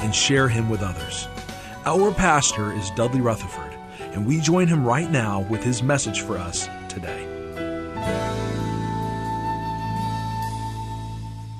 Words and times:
and 0.00 0.14
share 0.14 0.48
him 0.48 0.68
with 0.68 0.82
others. 0.82 1.28
Our 1.84 2.12
pastor 2.12 2.72
is 2.72 2.90
Dudley 2.90 3.20
Rutherford, 3.20 3.74
and 4.12 4.26
we 4.26 4.40
join 4.40 4.66
him 4.66 4.84
right 4.84 5.10
now 5.10 5.40
with 5.40 5.62
his 5.62 5.82
message 5.82 6.20
for 6.20 6.36
us 6.36 6.68
today. 6.88 7.26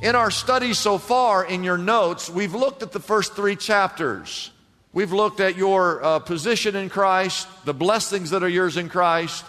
In 0.02 0.14
our 0.14 0.30
study 0.30 0.72
so 0.72 0.96
far, 0.96 1.44
in 1.44 1.62
your 1.62 1.76
notes, 1.76 2.30
we've 2.30 2.54
looked 2.54 2.82
at 2.82 2.92
the 2.92 3.00
first 3.00 3.34
three 3.34 3.54
chapters. 3.54 4.50
We've 4.92 5.12
looked 5.12 5.40
at 5.40 5.56
your 5.56 6.02
uh, 6.02 6.18
position 6.20 6.74
in 6.74 6.88
Christ, 6.88 7.46
the 7.64 7.74
blessings 7.74 8.30
that 8.30 8.42
are 8.42 8.48
yours 8.48 8.76
in 8.78 8.88
Christ. 8.88 9.44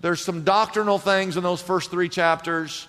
There's 0.00 0.24
some 0.24 0.44
doctrinal 0.44 0.98
things 0.98 1.36
in 1.36 1.42
those 1.42 1.60
first 1.60 1.90
three 1.90 2.08
chapters. 2.08 2.86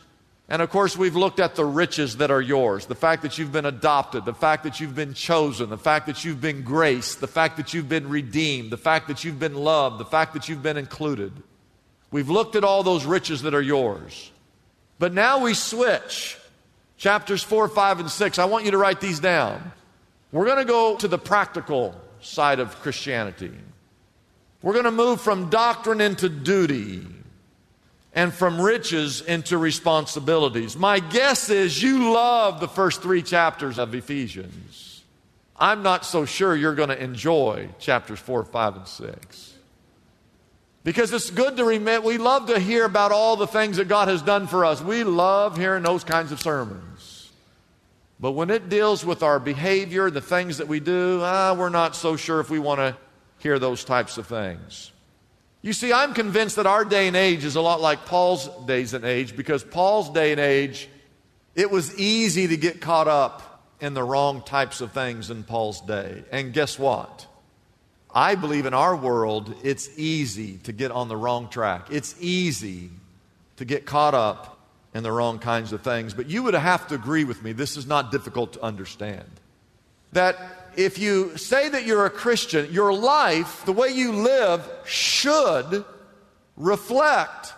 And 0.49 0.61
of 0.61 0.69
course, 0.69 0.97
we've 0.97 1.15
looked 1.15 1.39
at 1.39 1.55
the 1.55 1.65
riches 1.65 2.17
that 2.17 2.29
are 2.29 2.41
yours 2.41 2.85
the 2.85 2.95
fact 2.95 3.21
that 3.21 3.37
you've 3.37 3.51
been 3.51 3.65
adopted, 3.65 4.25
the 4.25 4.33
fact 4.33 4.63
that 4.63 4.79
you've 4.79 4.95
been 4.95 5.13
chosen, 5.13 5.69
the 5.69 5.77
fact 5.77 6.07
that 6.07 6.25
you've 6.25 6.41
been 6.41 6.63
graced, 6.63 7.21
the 7.21 7.27
fact 7.27 7.57
that 7.57 7.73
you've 7.73 7.89
been 7.89 8.09
redeemed, 8.09 8.71
the 8.71 8.77
fact 8.77 9.07
that 9.07 9.23
you've 9.23 9.39
been 9.39 9.55
loved, 9.55 9.99
the 9.99 10.05
fact 10.05 10.33
that 10.33 10.49
you've 10.49 10.63
been 10.63 10.77
included. 10.77 11.31
We've 12.11 12.29
looked 12.29 12.55
at 12.55 12.63
all 12.63 12.83
those 12.83 13.05
riches 13.05 13.41
that 13.43 13.53
are 13.53 13.61
yours. 13.61 14.31
But 14.99 15.13
now 15.13 15.39
we 15.39 15.53
switch. 15.53 16.37
Chapters 16.97 17.41
4, 17.41 17.67
5, 17.69 18.01
and 18.01 18.11
6. 18.11 18.39
I 18.39 18.45
want 18.45 18.65
you 18.65 18.71
to 18.71 18.77
write 18.77 19.01
these 19.01 19.19
down. 19.19 19.71
We're 20.31 20.45
going 20.45 20.59
to 20.59 20.65
go 20.65 20.95
to 20.97 21.07
the 21.07 21.17
practical 21.17 21.99
side 22.21 22.59
of 22.59 22.79
Christianity. 22.81 23.51
We're 24.61 24.73
going 24.73 24.85
to 24.85 24.91
move 24.91 25.19
from 25.19 25.49
doctrine 25.49 26.01
into 26.01 26.29
duty 26.29 27.05
and 28.13 28.33
from 28.33 28.61
riches 28.61 29.21
into 29.21 29.57
responsibilities. 29.57 30.77
My 30.77 30.99
guess 30.99 31.49
is 31.49 31.81
you 31.81 32.13
love 32.13 32.59
the 32.59 32.67
first 32.67 33.01
three 33.01 33.23
chapters 33.23 33.79
of 33.79 33.95
Ephesians. 33.95 35.03
I'm 35.55 35.83
not 35.83 36.05
so 36.05 36.25
sure 36.25 36.55
you're 36.55 36.75
going 36.75 36.89
to 36.89 37.01
enjoy 37.01 37.69
chapters 37.79 38.19
4, 38.19 38.43
5, 38.43 38.75
and 38.75 38.87
6. 38.87 39.53
Because 40.83 41.13
it's 41.13 41.29
good 41.29 41.57
to 41.57 41.65
remember, 41.65 42.07
we 42.07 42.17
love 42.17 42.47
to 42.47 42.59
hear 42.59 42.85
about 42.85 43.11
all 43.11 43.35
the 43.35 43.47
things 43.47 43.77
that 43.77 43.87
God 43.87 44.09
has 44.09 44.21
done 44.21 44.47
for 44.47 44.65
us. 44.65 44.81
We 44.81 45.03
love 45.03 45.57
hearing 45.57 45.83
those 45.83 46.03
kinds 46.03 46.31
of 46.31 46.41
sermons. 46.41 47.31
But 48.19 48.33
when 48.33 48.49
it 48.49 48.69
deals 48.69 49.05
with 49.05 49.23
our 49.23 49.39
behavior, 49.39 50.09
the 50.09 50.21
things 50.21 50.57
that 50.59 50.67
we 50.67 50.79
do, 50.79 51.19
ah, 51.21 51.55
we're 51.57 51.69
not 51.69 51.95
so 51.95 52.15
sure 52.15 52.39
if 52.39 52.49
we 52.49 52.59
want 52.59 52.79
to 52.79 52.97
hear 53.39 53.59
those 53.59 53.83
types 53.83 54.17
of 54.17 54.27
things. 54.27 54.92
You 55.63 55.71
see, 55.71 55.93
I'm 55.93 56.13
convinced 56.13 56.57
that 56.57 56.65
our 56.65 56.83
day 56.83 57.07
and 57.07 57.15
age 57.15 57.45
is 57.45 57.55
a 57.55 57.61
lot 57.61 57.79
like 57.79 58.05
Paul's 58.05 58.49
days 58.65 58.93
and 58.93 59.05
age 59.05 59.35
because 59.35 59.63
Paul's 59.63 60.09
day 60.09 60.33
and 60.33 60.39
age, 60.39 60.89
it 61.55 61.71
was 61.71 61.97
easy 61.97 62.49
to 62.49 62.57
get 62.57 62.81
caught 62.81 63.07
up 63.07 63.63
in 63.79 63.93
the 63.93 64.03
wrong 64.03 64.41
types 64.41 64.81
of 64.81 64.91
things 64.91 65.29
in 65.29 65.45
Paul's 65.45 65.79
day. 65.79 66.25
And 66.33 66.51
guess 66.51 66.77
what? 66.77 67.25
I 68.13 68.35
believe 68.35 68.65
in 68.65 68.73
our 68.73 68.93
world, 68.93 69.55
it's 69.63 69.89
easy 69.97 70.57
to 70.63 70.73
get 70.73 70.91
on 70.91 71.07
the 71.07 71.15
wrong 71.15 71.47
track. 71.47 71.87
It's 71.89 72.13
easy 72.19 72.89
to 73.55 73.63
get 73.63 73.85
caught 73.85 74.13
up 74.13 74.59
in 74.93 75.01
the 75.01 75.13
wrong 75.13 75.39
kinds 75.39 75.71
of 75.71 75.81
things. 75.81 76.13
But 76.13 76.29
you 76.29 76.43
would 76.43 76.55
have 76.55 76.89
to 76.89 76.95
agree 76.95 77.23
with 77.23 77.41
me, 77.41 77.53
this 77.53 77.77
is 77.77 77.87
not 77.87 78.11
difficult 78.11 78.53
to 78.53 78.61
understand. 78.61 79.29
That 80.11 80.35
if 80.77 80.99
you 80.99 81.37
say 81.37 81.69
that 81.69 81.85
you're 81.85 82.05
a 82.05 82.09
Christian, 82.09 82.71
your 82.71 82.93
life, 82.93 83.65
the 83.65 83.73
way 83.73 83.89
you 83.89 84.11
live, 84.11 84.67
should 84.85 85.85
reflect 86.57 87.53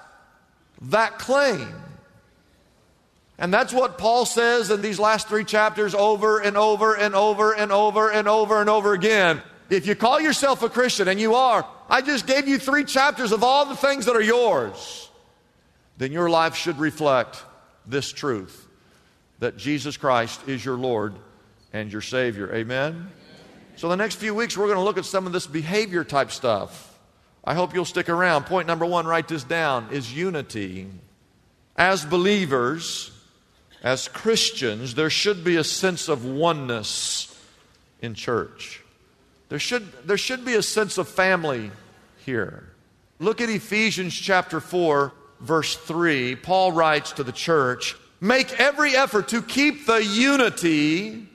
that 0.84 1.20
claim. 1.20 1.74
And 3.38 3.54
that's 3.54 3.74
what 3.74 3.98
Paul 3.98 4.26
says 4.26 4.72
in 4.72 4.82
these 4.82 5.00
last 5.00 5.28
three 5.28 5.44
chapters 5.44 5.94
over 5.94 6.40
and 6.40 6.56
over 6.56 6.96
and 6.96 7.14
over 7.14 7.54
and 7.54 7.72
over 7.72 8.10
and 8.10 8.28
over 8.28 8.62
and 8.62 8.70
over 8.70 8.94
again. 8.94 9.42
If 9.70 9.88
you 9.88 9.96
call 9.96 10.22
yourself 10.22 10.62
a 10.64 10.70
Christian, 10.70 11.08
and 11.08 11.20
you 11.20 11.36
are, 11.36 11.68
I 11.90 12.02
just 12.02 12.28
gave 12.28 12.48
you 12.48 12.58
three 12.58 12.86
chapters 12.86 13.32
of 13.32 13.44
all 13.44 13.66
the 13.66 13.76
things 13.76 14.06
that 14.06 14.16
are 14.16 14.22
yours, 14.22 15.10
then 15.98 16.12
your 16.12 16.30
life 16.30 16.56
should 16.56 16.80
reflect 16.80 17.44
this 17.86 18.12
truth 18.12 18.68
that 19.40 19.58
Jesus 19.58 19.98
Christ 19.98 20.48
is 20.48 20.64
your 20.64 20.78
Lord 20.78 21.16
and 21.76 21.92
your 21.92 22.02
Savior. 22.02 22.54
Amen? 22.56 23.10
So, 23.76 23.90
the 23.90 23.98
next 23.98 24.16
few 24.16 24.34
weeks, 24.34 24.58
we're 24.58 24.68
going 24.68 24.78
to 24.78 24.84
look 24.84 24.98
at 24.98 25.04
some 25.04 25.28
of 25.28 25.34
this 25.34 25.46
behavior 25.46 26.06
type 26.06 26.32
stuff. 26.32 26.98
I 27.44 27.54
hope 27.54 27.74
you'll 27.74 27.84
stick 27.84 28.08
around. 28.08 28.46
Point 28.46 28.66
number 28.66 28.86
one, 28.86 29.06
write 29.06 29.28
this 29.28 29.44
down, 29.44 29.90
is 29.92 30.16
unity. 30.16 30.88
As 31.76 32.06
believers, 32.06 33.12
as 33.84 34.08
Christians, 34.08 34.96
there 34.96 35.10
should 35.10 35.44
be 35.44 35.58
a 35.58 35.64
sense 35.66 36.08
of 36.08 36.24
oneness 36.24 37.38
in 38.02 38.14
church. 38.14 38.82
There 39.50 39.60
should, 39.60 39.92
there 40.08 40.18
should 40.18 40.46
be 40.46 40.56
a 40.56 40.64
sense 40.64 40.98
of 40.98 41.10
family 41.10 41.72
here. 42.26 42.70
Look 43.20 43.42
at 43.42 43.50
Ephesians 43.50 44.16
chapter 44.16 44.62
4, 44.62 45.12
verse 45.42 45.76
3. 45.76 46.38
Paul 46.38 46.72
writes 46.72 47.12
to 47.14 47.24
the 47.24 47.34
church 47.34 47.98
Make 48.22 48.58
every 48.62 48.96
effort 48.96 49.28
to 49.28 49.42
keep 49.42 49.86
the 49.86 50.04
unity 50.04 51.28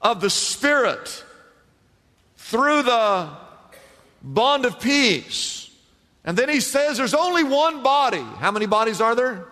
of 0.00 0.20
the 0.20 0.30
Spirit 0.30 1.24
through 2.36 2.82
the 2.82 3.28
bond 4.22 4.64
of 4.64 4.80
peace. 4.80 5.70
And 6.24 6.36
then 6.36 6.48
he 6.48 6.60
says 6.60 6.96
there's 6.96 7.14
only 7.14 7.44
one 7.44 7.82
body. 7.82 8.20
How 8.38 8.50
many 8.50 8.66
bodies 8.66 9.00
are 9.00 9.14
there? 9.14 9.46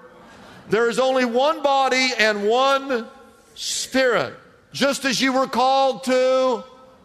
There 0.69 0.91
is 0.91 0.99
only 0.99 1.25
one 1.25 1.63
body 1.63 2.11
and 2.19 2.47
one 2.47 3.07
spirit. 3.55 4.35
Just 4.73 5.05
as 5.05 5.21
you 5.21 5.33
were 5.33 5.47
called 5.47 6.05
to 6.05 6.63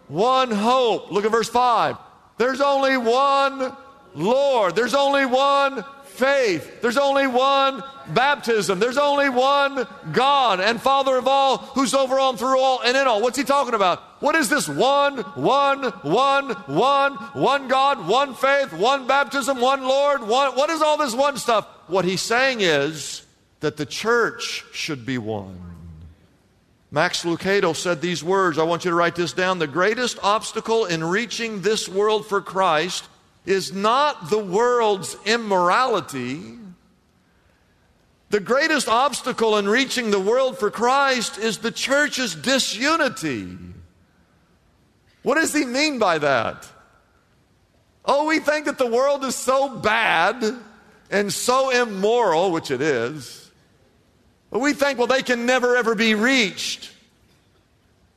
one 0.08 0.52
hope. 0.52 1.12
Look 1.12 1.26
at 1.26 1.32
verse 1.32 1.48
5. 1.48 1.96
There's 2.38 2.60
only 2.60 2.98
one 2.98 3.76
Lord. 4.16 4.76
There's 4.76 4.94
only 4.94 5.26
one 5.26 5.86
faith. 6.14 6.82
There's 6.82 6.98
only 6.98 7.28
one 7.28 7.84
baptism. 8.08 8.80
There's 8.80 8.98
only 8.98 9.30
one 9.30 9.88
God 10.12 10.60
and 10.60 10.82
Father 10.82 11.18
of 11.18 11.28
all 11.28 11.58
who's 11.58 11.94
over 11.94 12.20
all 12.20 12.32
and 12.32 12.40
through 12.40 12.60
all 12.60 12.82
and 12.82 12.96
in 12.96 13.08
all. 13.08 13.22
What's 13.22 13.38
he 13.38 13.44
talking 13.44 13.74
about? 13.74 14.00
What 14.22 14.36
is 14.36 14.50
this 14.50 14.68
one, 14.68 15.20
one, 15.36 15.84
one, 15.84 16.52
one, 16.52 17.14
one 17.14 17.68
God, 17.68 18.08
one 18.08 18.36
faith, 18.36 18.72
one 18.74 19.08
baptism, 19.08 19.60
one 19.60 19.82
Lord? 19.84 20.22
One, 20.22 20.56
what 20.56 20.70
is 20.70 20.82
all 20.82 20.98
this 20.98 21.16
one 21.16 21.38
stuff? 21.38 21.68
What 21.88 22.06
he's 22.06 22.22
saying 22.22 22.62
is 22.62 23.26
that 23.60 23.78
the 23.78 23.86
church 23.86 24.64
should 24.72 25.06
be 25.06 25.18
one. 25.18 25.60
Max 26.92 27.24
Lucado 27.24 27.76
said 27.76 28.02
these 28.02 28.24
words. 28.24 28.60
I 28.60 28.64
want 28.64 28.86
you 28.86 28.92
to 28.92 28.96
write 28.96 29.16
this 29.16 29.34
down. 29.34 29.58
The 29.58 29.66
greatest 29.66 30.20
obstacle 30.22 30.86
in 30.86 31.04
reaching 31.04 31.62
this 31.62 31.90
world 31.90 32.28
for 32.28 32.40
Christ 32.40 33.08
is 33.46 33.74
not 33.74 34.30
the 34.30 34.38
world's 34.38 35.16
immorality. 35.26 36.58
The 38.30 38.40
greatest 38.40 38.88
obstacle 38.88 39.58
in 39.58 39.68
reaching 39.68 40.12
the 40.12 40.20
world 40.20 40.58
for 40.58 40.72
Christ 40.72 41.38
is 41.38 41.60
the 41.60 41.72
church's 41.72 42.36
disunity. 42.36 43.58
What 45.22 45.36
does 45.36 45.54
he 45.54 45.66
mean 45.66 46.00
by 46.00 46.18
that? 46.18 46.68
Oh, 48.06 48.26
we 48.26 48.40
think 48.40 48.66
that 48.66 48.78
the 48.78 48.88
world 48.88 49.24
is 49.24 49.36
so 49.36 49.70
bad 49.70 50.44
and 51.10 51.32
so 51.32 51.70
immoral, 51.70 52.52
which 52.52 52.72
it 52.72 52.82
is. 52.82 53.52
But 54.50 54.60
we 54.60 54.74
think, 54.74 54.98
well, 54.98 55.08
they 55.08 55.22
can 55.22 55.46
never 55.46 55.76
ever 55.76 55.96
be 55.96 56.16
reached. 56.16 56.92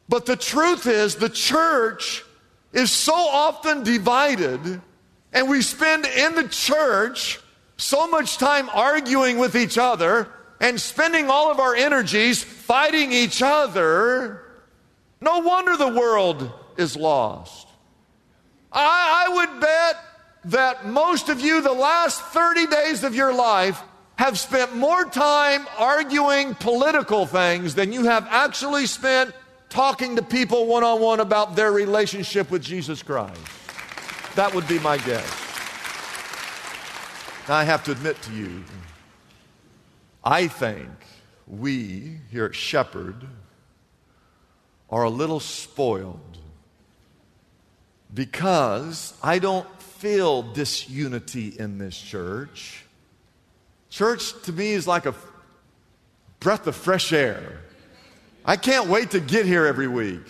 But 0.08 0.26
the 0.26 0.36
truth 0.36 0.86
is, 0.86 1.16
the 1.16 1.28
church 1.28 2.24
is 2.72 2.90
so 2.90 3.14
often 3.14 3.82
divided, 3.82 4.80
and 5.32 5.48
we 5.48 5.62
spend 5.62 6.06
in 6.06 6.34
the 6.34 6.48
church 6.48 7.40
so 7.76 8.06
much 8.08 8.38
time 8.38 8.68
arguing 8.72 9.38
with 9.38 9.54
each 9.54 9.78
other 9.78 10.28
and 10.60 10.80
spending 10.80 11.28
all 11.28 11.50
of 11.50 11.60
our 11.60 11.74
energies 11.74 12.42
fighting 12.42 13.12
each 13.12 13.42
other. 13.42 14.42
No 15.20 15.40
wonder 15.40 15.76
the 15.76 15.88
world 15.88 16.50
is 16.76 16.96
lost. 16.96 17.68
I, 18.72 19.26
I 19.28 19.34
would 19.34 19.60
bet 19.60 19.96
that 20.46 20.86
most 20.86 21.28
of 21.28 21.40
you, 21.40 21.60
the 21.60 21.72
last 21.72 22.20
30 22.22 22.66
days 22.66 23.04
of 23.04 23.14
your 23.14 23.34
life, 23.34 23.82
have 24.16 24.38
spent 24.38 24.74
more 24.74 25.04
time 25.04 25.66
arguing 25.78 26.54
political 26.54 27.26
things 27.26 27.74
than 27.74 27.92
you 27.92 28.04
have 28.04 28.26
actually 28.30 28.86
spent 28.86 29.34
talking 29.68 30.16
to 30.16 30.22
people 30.22 30.66
one 30.66 30.84
on 30.84 31.00
one 31.00 31.20
about 31.20 31.56
their 31.56 31.72
relationship 31.72 32.50
with 32.50 32.62
Jesus 32.62 33.02
Christ. 33.02 33.40
That 34.36 34.54
would 34.54 34.68
be 34.68 34.78
my 34.78 34.98
guess. 34.98 35.46
Now, 37.48 37.54
I 37.54 37.64
have 37.64 37.82
to 37.84 37.92
admit 37.92 38.20
to 38.22 38.32
you, 38.32 38.62
I 40.22 40.46
think 40.46 40.90
we 41.46 42.18
here 42.30 42.44
at 42.44 42.54
Shepherd 42.54 43.26
are 44.90 45.04
a 45.04 45.10
little 45.10 45.40
spoiled 45.40 46.38
because 48.12 49.14
I 49.22 49.38
don't 49.38 49.66
feel 49.80 50.42
disunity 50.42 51.54
in 51.58 51.78
this 51.78 51.96
church. 51.96 52.84
Church 53.88 54.32
to 54.42 54.52
me 54.52 54.72
is 54.72 54.86
like 54.86 55.06
a 55.06 55.14
breath 56.40 56.66
of 56.66 56.76
fresh 56.76 57.12
air. 57.12 57.60
I 58.44 58.56
can't 58.56 58.88
wait 58.88 59.12
to 59.12 59.20
get 59.20 59.46
here 59.46 59.66
every 59.66 59.88
week. 59.88 60.26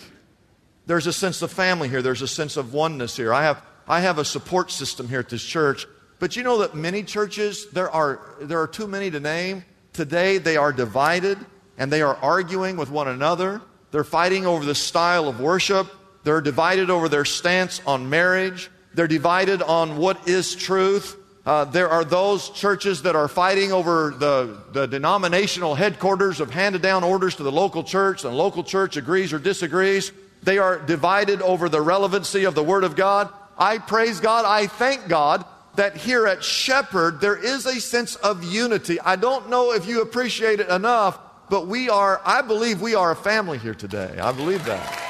There's 0.85 1.07
a 1.07 1.13
sense 1.13 1.41
of 1.41 1.51
family 1.51 1.89
here, 1.89 2.01
there's 2.01 2.21
a 2.21 2.27
sense 2.27 2.55
of 2.55 2.73
oneness 2.73 3.17
here. 3.17 3.33
I 3.33 3.43
have, 3.43 3.61
I 3.87 4.01
have 4.01 4.17
a 4.17 4.25
support 4.25 4.71
system 4.71 5.07
here 5.07 5.19
at 5.19 5.29
this 5.29 5.43
church. 5.43 5.87
But 6.19 6.35
you 6.35 6.43
know 6.43 6.59
that 6.59 6.75
many 6.75 7.03
churches, 7.03 7.67
there 7.71 7.89
are, 7.89 8.19
there 8.41 8.59
are 8.59 8.67
too 8.67 8.87
many 8.87 9.11
to 9.11 9.19
name. 9.19 9.63
Today 9.93 10.39
they 10.39 10.57
are 10.57 10.73
divided 10.73 11.37
and 11.77 11.91
they 11.91 12.01
are 12.01 12.15
arguing 12.15 12.75
with 12.75 12.89
one 12.89 13.07
another. 13.07 13.61
They're 13.91 14.03
fighting 14.03 14.45
over 14.45 14.65
the 14.65 14.75
style 14.75 15.27
of 15.27 15.39
worship. 15.39 15.87
They're 16.23 16.41
divided 16.41 16.89
over 16.89 17.07
their 17.07 17.23
stance 17.23 17.81
on 17.85 18.09
marriage. 18.09 18.69
They're 18.93 19.07
divided 19.07 19.61
on 19.61 19.97
what 19.97 20.27
is 20.27 20.55
truth. 20.55 21.15
Uh, 21.45 21.63
there 21.63 21.87
are 21.87 22.03
those 22.03 22.49
churches 22.49 23.03
that 23.03 23.15
are 23.15 23.29
fighting 23.29 23.71
over 23.71 24.13
the, 24.17 24.57
the 24.73 24.85
denominational 24.85 25.75
headquarters 25.75 26.41
of 26.41 26.49
handed 26.49 26.81
down 26.81 27.05
orders 27.05 27.35
to 27.37 27.43
the 27.43 27.51
local 27.51 27.83
church, 27.83 28.25
and 28.25 28.33
the 28.33 28.37
local 28.37 28.65
church 28.65 28.97
agrees 28.97 29.31
or 29.31 29.39
disagrees. 29.39 30.11
They 30.43 30.57
are 30.57 30.77
divided 30.77 31.41
over 31.41 31.69
the 31.69 31.79
relevancy 31.79 32.43
of 32.43 32.53
the 32.53 32.63
Word 32.63 32.83
of 32.83 32.97
God. 32.97 33.31
I 33.57 33.79
praise 33.79 34.19
God, 34.19 34.45
I 34.45 34.67
thank 34.67 35.07
God 35.07 35.45
that 35.75 35.95
here 35.95 36.27
at 36.27 36.43
Shepherd 36.43 37.21
there 37.21 37.37
is 37.37 37.65
a 37.65 37.79
sense 37.79 38.15
of 38.17 38.43
unity. 38.43 38.99
I 38.99 39.15
don't 39.15 39.49
know 39.49 39.73
if 39.73 39.87
you 39.87 40.01
appreciate 40.01 40.59
it 40.59 40.69
enough, 40.69 41.19
but 41.49 41.67
we 41.67 41.89
are, 41.89 42.21
I 42.25 42.41
believe 42.41 42.81
we 42.81 42.95
are 42.95 43.11
a 43.11 43.15
family 43.15 43.57
here 43.57 43.75
today. 43.75 44.17
I 44.19 44.31
believe 44.31 44.65
that. 44.65 45.07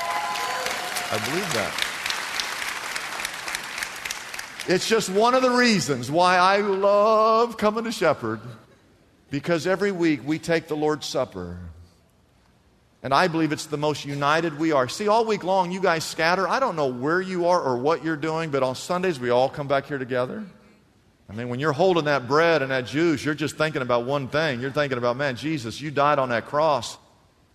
I 1.12 1.30
believe 1.30 1.54
that. 1.54 1.84
It's 4.70 4.88
just 4.88 5.10
one 5.10 5.34
of 5.34 5.42
the 5.42 5.52
reasons 5.52 6.12
why 6.12 6.36
I 6.38 6.58
love 6.58 7.58
coming 7.58 7.86
to 7.86 7.92
Shepherd 7.92 8.42
because 9.32 9.66
every 9.66 9.92
week 9.92 10.22
we 10.26 10.40
take 10.40 10.68
the 10.68 10.76
Lord's 10.76 11.06
Supper. 11.06 11.58
And 13.08 13.14
I 13.14 13.30
believe 13.30 13.54
it's 13.54 13.68
the 13.68 13.78
most 13.78 14.04
united 14.04 14.60
we 14.60 14.74
are. 14.74 14.90
See, 14.90 15.08
all 15.08 15.24
week 15.24 15.46
long 15.46 15.72
you 15.72 15.80
guys 15.80 16.04
scatter. 16.04 16.46
I 16.46 16.60
don't 16.60 16.76
know 16.76 16.88
where 16.88 17.22
you 17.22 17.48
are 17.48 17.62
or 17.62 17.78
what 17.78 18.04
you're 18.04 18.18
doing, 18.18 18.50
but 18.50 18.64
on 18.64 18.76
Sundays 18.76 19.18
we 19.18 19.30
all 19.30 19.48
come 19.48 19.66
back 19.66 19.86
here 19.86 19.98
together. 19.98 20.44
I 21.30 21.34
mean, 21.34 21.48
when 21.48 21.62
you're 21.62 21.72
holding 21.72 22.04
that 22.04 22.28
bread 22.28 22.62
and 22.62 22.70
that 22.70 22.86
juice, 22.86 23.24
you're 23.24 23.34
just 23.34 23.56
thinking 23.56 23.82
about 23.82 24.04
one 24.04 24.28
thing. 24.28 24.60
You're 24.60 24.74
thinking 24.74 24.98
about, 24.98 25.16
man, 25.16 25.38
Jesus, 25.38 25.80
you 25.80 25.90
died 25.90 26.20
on 26.20 26.28
that 26.32 26.48
cross. 26.48 26.98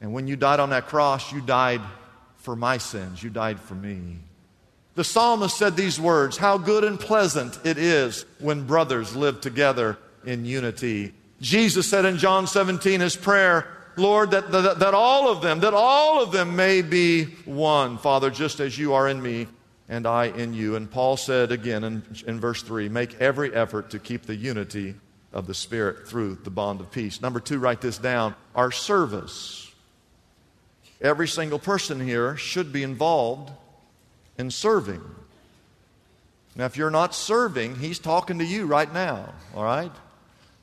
And 0.00 0.14
when 0.14 0.26
you 0.26 0.37
died 0.37 0.58
on 0.58 0.70
that 0.70 0.87
cross, 0.87 1.31
you 1.34 1.43
died 1.43 1.82
for 2.37 2.56
my 2.56 2.78
sins. 2.78 3.22
You 3.22 3.28
died 3.28 3.60
for 3.60 3.75
me. 3.75 4.20
The 4.94 5.04
psalmist 5.04 5.58
said 5.58 5.76
these 5.76 6.00
words 6.00 6.38
How 6.38 6.56
good 6.56 6.82
and 6.82 6.99
pleasant 6.99 7.58
it 7.62 7.76
is 7.76 8.25
when 8.38 8.64
brothers 8.64 9.14
live 9.14 9.43
together 9.43 9.99
in 10.25 10.46
unity. 10.46 11.12
Jesus 11.43 11.90
said 11.90 12.06
in 12.06 12.16
John 12.16 12.46
17, 12.46 13.00
his 13.00 13.16
prayer, 13.16 13.81
Lord, 13.97 14.31
that, 14.31 14.50
that, 14.53 14.79
that 14.79 14.94
all 14.94 15.31
of 15.31 15.43
them, 15.43 15.61
that 15.61 15.75
all 15.75 16.23
of 16.23 16.33
them 16.33 16.56
may 16.56 16.83
be 16.83 17.25
one, 17.44 17.99
Father, 17.99 18.31
just 18.31 18.61
as 18.61 18.79
you 18.79 18.94
are 18.94 19.09
in 19.09 19.21
me 19.21 19.47
and 19.89 20.06
I 20.06 20.27
in 20.27 20.55
you. 20.55 20.77
And 20.77 20.91
Paul 20.91 21.17
said 21.17 21.53
again 21.53 21.85
in, 21.85 22.03
in 22.27 22.41
verse 22.41 22.62
3 22.62 22.89
make 22.89 23.21
every 23.21 23.55
effort 23.55 23.91
to 23.91 23.99
keep 23.99 24.23
the 24.23 24.35
unity 24.35 24.94
of 25.33 25.47
the 25.47 25.55
Spirit 25.55 26.09
through 26.09 26.37
the 26.44 26.50
bond 26.50 26.81
of 26.81 26.91
peace. 26.91 27.21
Number 27.21 27.41
two, 27.41 27.59
write 27.59 27.81
this 27.81 27.99
down 27.99 28.35
our 28.55 28.71
service. 28.71 29.71
Every 31.00 31.29
single 31.29 31.59
person 31.59 32.00
here 32.00 32.37
should 32.37 32.73
be 32.73 32.83
involved 32.83 33.50
in 34.38 34.50
serving. 34.50 35.03
Now, 36.55 36.67
if 36.67 36.77
you're 36.77 36.91
not 36.91 37.15
serving, 37.15 37.77
he's 37.77 37.99
talking 37.99 38.38
to 38.38 38.45
you 38.45 38.67
right 38.67 38.93
now, 38.93 39.33
all 39.55 39.65
right? 39.65 39.93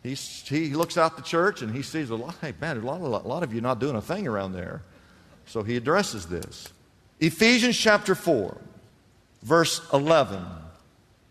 He's, 0.04 0.48
he 0.48 0.70
looks 0.70 0.98
out 0.98 1.18
the 1.18 1.24
church 1.24 1.62
and 1.62 1.76
he 1.76 1.82
sees 1.82 2.10
a 2.10 2.16
lot, 2.16 2.36
hey, 2.42 2.54
man, 2.60 2.78
a 2.78 2.80
lot, 2.82 3.02
a 3.02 3.28
lot 3.28 3.44
of 3.44 3.54
you 3.54 3.62
not 3.62 3.80
doing 3.80 3.96
a 3.96 4.02
thing 4.02 4.28
around 4.28 4.54
there. 4.54 4.82
So 5.46 5.64
he 5.64 5.76
addresses 5.76 6.28
this. 6.28 6.70
Ephesians 7.20 7.78
chapter 7.78 8.16
4, 8.16 8.58
verse 9.44 9.82
11. 9.92 10.42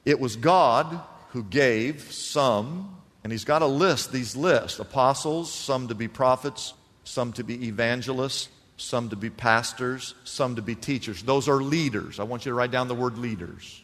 It 0.05 0.21
was 0.21 0.37
God 0.37 1.01
who 1.31 1.43
gave 1.45 2.13
some, 2.13 2.97
and 3.23 3.33
he's 3.33 3.45
got 3.45 3.63
a 3.63 3.67
list, 3.67 4.13
these 4.13 4.37
lists 4.37 4.79
apostles, 4.79 5.53
some 5.53 5.89
to 5.89 5.95
be 5.95 6.09
prophets, 6.09 6.75
some 7.05 7.33
to 7.35 7.45
be 7.45 7.67
evangelists, 7.67 8.49
some 8.77 9.09
to 9.09 9.17
be 9.17 9.31
pastors, 9.31 10.15
some 10.25 10.57
to 10.57 10.63
be 10.63 10.75
teachers. 10.75 11.23
Those 11.23 11.49
are 11.49 11.63
leaders. 11.63 12.21
I 12.21 12.25
want 12.25 12.45
you 12.45 12.51
to 12.51 12.55
write 12.55 12.71
down 12.71 12.89
the 12.89 12.95
word 12.95 13.19
leaders. 13.19 13.83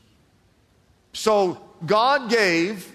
So 1.15 1.61
God 1.87 2.29
gave 2.29 2.91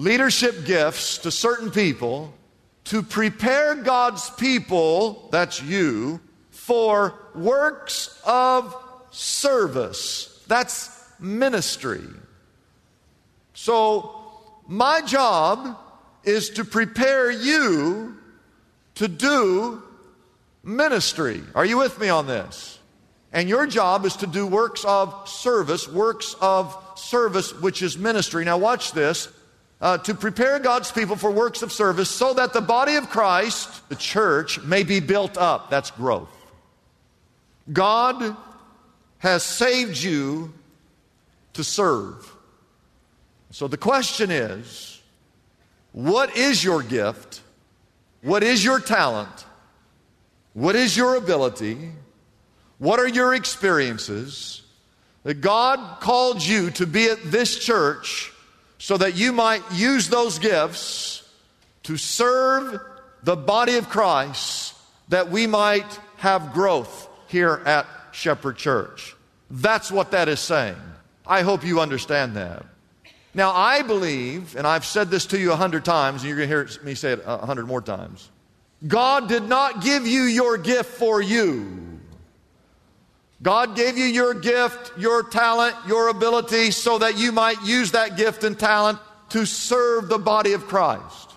leadership 0.00 0.64
gifts 0.64 1.18
to 1.18 1.30
certain 1.30 1.70
people 1.70 2.32
to 2.84 3.02
prepare 3.02 3.74
God's 3.74 4.30
people, 4.30 5.28
that's 5.30 5.62
you, 5.62 6.20
for 6.50 7.14
works 7.34 8.18
of 8.24 8.74
service. 9.10 10.42
That's 10.48 10.90
ministry. 11.20 12.02
So, 13.52 14.16
my 14.66 15.02
job 15.02 15.76
is 16.24 16.50
to 16.50 16.64
prepare 16.64 17.30
you 17.30 18.16
to 18.94 19.06
do 19.06 19.82
ministry. 20.62 21.42
Are 21.54 21.64
you 21.64 21.76
with 21.76 21.98
me 22.00 22.08
on 22.08 22.26
this? 22.26 22.78
And 23.32 23.48
your 23.48 23.66
job 23.66 24.06
is 24.06 24.16
to 24.16 24.26
do 24.26 24.46
works 24.46 24.84
of 24.84 25.28
service, 25.28 25.86
works 25.86 26.34
of 26.40 26.76
service, 26.96 27.52
which 27.60 27.82
is 27.82 27.98
ministry. 27.98 28.44
Now, 28.44 28.56
watch 28.56 28.92
this. 28.92 29.28
Uh, 29.80 29.96
to 29.96 30.14
prepare 30.14 30.58
God's 30.58 30.92
people 30.92 31.16
for 31.16 31.30
works 31.30 31.62
of 31.62 31.72
service 31.72 32.10
so 32.10 32.34
that 32.34 32.52
the 32.52 32.60
body 32.60 32.96
of 32.96 33.08
Christ, 33.08 33.88
the 33.88 33.96
church, 33.96 34.60
may 34.62 34.82
be 34.82 35.00
built 35.00 35.38
up. 35.38 35.70
That's 35.70 35.90
growth. 35.90 36.28
God 37.72 38.36
has 39.18 39.42
saved 39.42 39.96
you 40.02 40.52
to 41.54 41.64
serve. 41.64 42.30
So 43.50 43.68
the 43.68 43.76
question 43.76 44.30
is 44.30 45.00
what 45.92 46.36
is 46.36 46.62
your 46.62 46.82
gift? 46.82 47.42
What 48.22 48.42
is 48.42 48.64
your 48.64 48.80
talent? 48.80 49.46
What 50.52 50.76
is 50.76 50.96
your 50.96 51.16
ability? 51.16 51.90
What 52.78 53.00
are 53.00 53.08
your 53.08 53.34
experiences? 53.34 54.62
That 55.22 55.40
God 55.40 56.00
called 56.00 56.44
you 56.44 56.70
to 56.72 56.86
be 56.86 57.06
at 57.06 57.18
this 57.30 57.58
church 57.58 58.32
so 58.80 58.96
that 58.96 59.14
you 59.14 59.30
might 59.30 59.62
use 59.72 60.08
those 60.08 60.38
gifts 60.38 61.22
to 61.82 61.98
serve 61.98 62.80
the 63.22 63.36
body 63.36 63.76
of 63.76 63.90
Christ, 63.90 64.74
that 65.10 65.30
we 65.30 65.46
might 65.46 66.00
have 66.16 66.54
growth 66.54 67.08
here 67.28 67.60
at 67.66 67.86
Shepherd 68.12 68.56
Church. 68.56 69.14
That's 69.50 69.92
what 69.92 70.12
that 70.12 70.28
is 70.28 70.40
saying. 70.40 70.80
I 71.26 71.42
hope 71.42 71.62
you 71.62 71.78
understand 71.78 72.36
that. 72.36 72.64
Now, 73.34 73.52
I 73.52 73.82
believe, 73.82 74.56
and 74.56 74.66
I've 74.66 74.86
said 74.86 75.10
this 75.10 75.26
to 75.26 75.38
you 75.38 75.52
a 75.52 75.56
hundred 75.56 75.84
times, 75.84 76.22
and 76.22 76.28
you're 76.28 76.38
going 76.38 76.48
to 76.48 76.72
hear 76.72 76.82
me 76.82 76.94
say 76.94 77.12
it 77.12 77.22
a 77.26 77.44
hundred 77.44 77.66
more 77.66 77.82
times. 77.82 78.30
God 78.88 79.28
did 79.28 79.42
not 79.42 79.82
give 79.82 80.06
you 80.06 80.22
your 80.22 80.56
gift 80.56 80.90
for 80.92 81.20
you. 81.20 81.99
God 83.42 83.74
gave 83.74 83.96
you 83.96 84.04
your 84.04 84.34
gift, 84.34 84.92
your 84.98 85.22
talent, 85.22 85.74
your 85.86 86.08
ability 86.08 86.70
so 86.72 86.98
that 86.98 87.18
you 87.18 87.32
might 87.32 87.62
use 87.62 87.92
that 87.92 88.16
gift 88.16 88.44
and 88.44 88.58
talent 88.58 88.98
to 89.30 89.46
serve 89.46 90.08
the 90.08 90.18
body 90.18 90.52
of 90.52 90.66
Christ. 90.66 91.32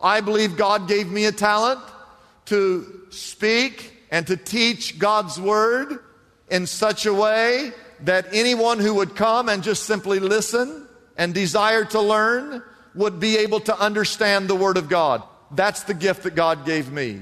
I 0.00 0.20
believe 0.20 0.56
God 0.56 0.86
gave 0.86 1.10
me 1.10 1.24
a 1.24 1.32
talent 1.32 1.80
to 2.46 3.06
speak 3.10 3.92
and 4.10 4.26
to 4.28 4.36
teach 4.36 4.98
God's 4.98 5.40
word 5.40 5.98
in 6.50 6.66
such 6.66 7.06
a 7.06 7.14
way 7.14 7.72
that 8.00 8.26
anyone 8.32 8.78
who 8.78 8.94
would 8.94 9.16
come 9.16 9.48
and 9.48 9.62
just 9.62 9.84
simply 9.84 10.20
listen 10.20 10.86
and 11.16 11.34
desire 11.34 11.84
to 11.86 12.00
learn 12.00 12.62
would 12.94 13.18
be 13.18 13.38
able 13.38 13.60
to 13.60 13.76
understand 13.78 14.46
the 14.46 14.54
word 14.54 14.76
of 14.76 14.88
God. 14.88 15.22
That's 15.50 15.84
the 15.84 15.94
gift 15.94 16.22
that 16.24 16.34
God 16.34 16.64
gave 16.64 16.92
me. 16.92 17.20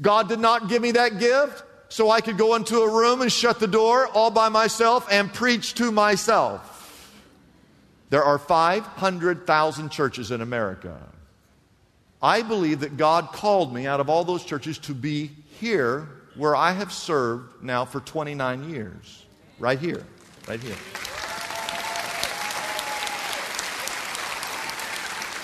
God 0.00 0.28
did 0.28 0.40
not 0.40 0.68
give 0.68 0.82
me 0.82 0.92
that 0.92 1.18
gift 1.18 1.64
so 1.88 2.10
I 2.10 2.20
could 2.20 2.36
go 2.36 2.54
into 2.54 2.80
a 2.80 2.90
room 2.90 3.22
and 3.22 3.32
shut 3.32 3.60
the 3.60 3.66
door 3.66 4.06
all 4.08 4.30
by 4.30 4.48
myself 4.48 5.06
and 5.10 5.32
preach 5.32 5.74
to 5.74 5.90
myself. 5.90 7.12
There 8.10 8.22
are 8.22 8.38
500,000 8.38 9.90
churches 9.90 10.30
in 10.30 10.40
America. 10.40 10.98
I 12.22 12.42
believe 12.42 12.80
that 12.80 12.96
God 12.96 13.32
called 13.32 13.72
me 13.72 13.86
out 13.86 14.00
of 14.00 14.08
all 14.08 14.24
those 14.24 14.44
churches 14.44 14.78
to 14.80 14.94
be 14.94 15.30
here 15.60 16.08
where 16.34 16.56
I 16.56 16.72
have 16.72 16.92
served 16.92 17.62
now 17.62 17.84
for 17.84 18.00
29 18.00 18.70
years. 18.70 19.24
Right 19.58 19.78
here. 19.78 20.04
Right 20.46 20.60
here. 20.60 20.76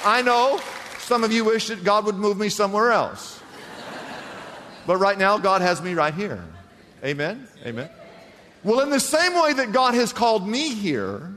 I 0.04 0.22
know 0.22 0.60
some 0.98 1.24
of 1.24 1.32
you 1.32 1.44
wish 1.44 1.68
that 1.68 1.84
God 1.84 2.04
would 2.06 2.16
move 2.16 2.38
me 2.38 2.48
somewhere 2.48 2.92
else. 2.92 3.40
But 4.87 4.97
right 4.97 5.19
now, 5.19 5.38
God 5.38 5.62
has 5.62 5.81
me 5.81 5.95
right 5.95 6.14
here. 6.14 6.45
Amen? 7.05 7.47
Amen. 7.64 7.88
Well, 8.62 8.81
in 8.81 8.91
the 8.91 9.00
same 9.00 9.35
way 9.35 9.53
that 9.55 9.73
God 9.73 9.95
has 9.95 10.12
called 10.12 10.47
me 10.49 10.75
here, 10.75 11.35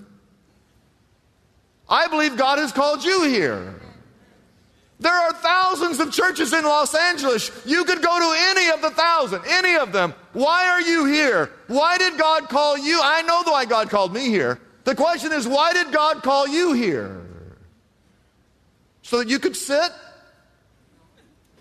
I 1.89 2.07
believe 2.07 2.37
God 2.37 2.59
has 2.59 2.71
called 2.71 3.03
you 3.03 3.23
here. 3.23 3.75
There 4.99 5.13
are 5.13 5.33
thousands 5.33 5.99
of 5.99 6.11
churches 6.11 6.53
in 6.53 6.63
Los 6.63 6.95
Angeles. 6.95 7.51
You 7.65 7.83
could 7.83 8.01
go 8.01 8.19
to 8.19 8.39
any 8.49 8.69
of 8.71 8.81
the 8.81 8.89
thousand, 8.89 9.43
any 9.47 9.75
of 9.75 9.91
them. 9.91 10.13
Why 10.33 10.67
are 10.67 10.81
you 10.81 11.05
here? 11.05 11.51
Why 11.67 11.97
did 11.97 12.17
God 12.17 12.49
call 12.49 12.77
you? 12.77 12.99
I 13.03 13.21
know 13.21 13.43
why 13.43 13.65
God 13.65 13.89
called 13.89 14.13
me 14.13 14.27
here. 14.29 14.59
The 14.85 14.95
question 14.95 15.31
is, 15.33 15.47
why 15.47 15.73
did 15.73 15.91
God 15.91 16.23
call 16.23 16.47
you 16.47 16.73
here? 16.73 17.21
So 19.03 19.19
that 19.19 19.29
you 19.29 19.37
could 19.37 19.55
sit 19.55 19.91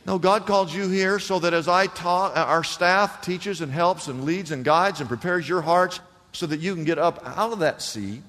no, 0.06 0.20
God 0.20 0.46
called 0.46 0.72
you 0.72 0.88
here 0.88 1.18
so 1.18 1.40
that 1.40 1.52
as 1.52 1.66
I 1.66 1.88
taught, 1.88 2.36
uh, 2.36 2.44
our 2.44 2.62
staff 2.62 3.20
teaches 3.22 3.60
and 3.60 3.72
helps 3.72 4.06
and 4.06 4.24
leads 4.24 4.52
and 4.52 4.64
guides 4.64 5.00
and 5.00 5.08
prepares 5.08 5.48
your 5.48 5.62
hearts 5.62 5.98
so 6.30 6.46
that 6.46 6.60
you 6.60 6.76
can 6.76 6.84
get 6.84 6.96
up 6.96 7.20
out 7.26 7.52
of 7.52 7.58
that 7.58 7.82
seat 7.82 8.22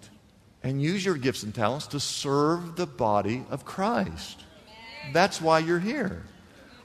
and 0.64 0.82
use 0.82 1.06
your 1.06 1.16
gifts 1.16 1.44
and 1.44 1.54
talents 1.54 1.86
to 1.88 2.00
serve 2.00 2.76
the 2.78 2.88
body 2.88 3.46
of 3.52 3.64
Christ. 3.64 4.44
That's 5.14 5.40
why 5.40 5.60
you're 5.60 5.80
here. 5.80 6.24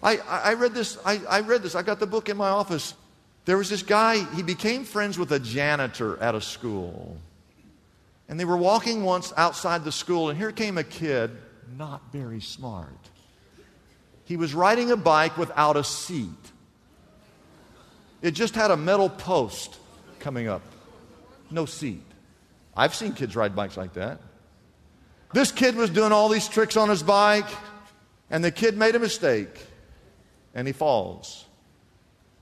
I, 0.02 0.18
I, 0.18 0.54
read 0.54 0.74
this, 0.74 0.98
I, 1.06 1.22
I 1.26 1.40
read 1.40 1.62
this, 1.62 1.74
I 1.74 1.80
got 1.80 1.98
the 1.98 2.06
book 2.06 2.28
in 2.28 2.36
my 2.36 2.50
office. 2.50 2.92
There 3.46 3.56
was 3.56 3.70
this 3.70 3.82
guy, 3.82 4.22
he 4.34 4.42
became 4.42 4.84
friends 4.84 5.18
with 5.18 5.32
a 5.32 5.38
janitor 5.38 6.22
at 6.22 6.34
a 6.34 6.40
school. 6.40 7.16
And 8.28 8.38
they 8.38 8.44
were 8.44 8.58
walking 8.58 9.04
once 9.04 9.32
outside 9.38 9.84
the 9.84 9.92
school, 9.92 10.28
and 10.28 10.38
here 10.38 10.52
came 10.52 10.76
a 10.76 10.84
kid, 10.84 11.30
not 11.78 12.12
very 12.12 12.40
smart 12.40 13.08
he 14.32 14.38
was 14.38 14.54
riding 14.54 14.90
a 14.90 14.96
bike 14.96 15.36
without 15.36 15.76
a 15.76 15.84
seat. 15.84 16.26
It 18.22 18.30
just 18.30 18.54
had 18.54 18.70
a 18.70 18.78
metal 18.78 19.10
post 19.10 19.76
coming 20.20 20.48
up, 20.48 20.62
no 21.50 21.66
seat. 21.66 22.00
I've 22.74 22.94
seen 22.94 23.12
kids 23.12 23.36
ride 23.36 23.54
bikes 23.54 23.76
like 23.76 23.92
that. 23.92 24.20
This 25.34 25.52
kid 25.52 25.76
was 25.76 25.90
doing 25.90 26.12
all 26.12 26.30
these 26.30 26.48
tricks 26.48 26.78
on 26.78 26.88
his 26.88 27.02
bike, 27.02 27.44
and 28.30 28.42
the 28.42 28.50
kid 28.50 28.74
made 28.74 28.94
a 28.94 28.98
mistake, 28.98 29.66
and 30.54 30.66
he 30.66 30.72
falls. 30.72 31.44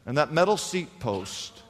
And 0.07 0.17
that 0.17 0.33
metal 0.33 0.57
seat 0.57 1.01
post 1.01 1.61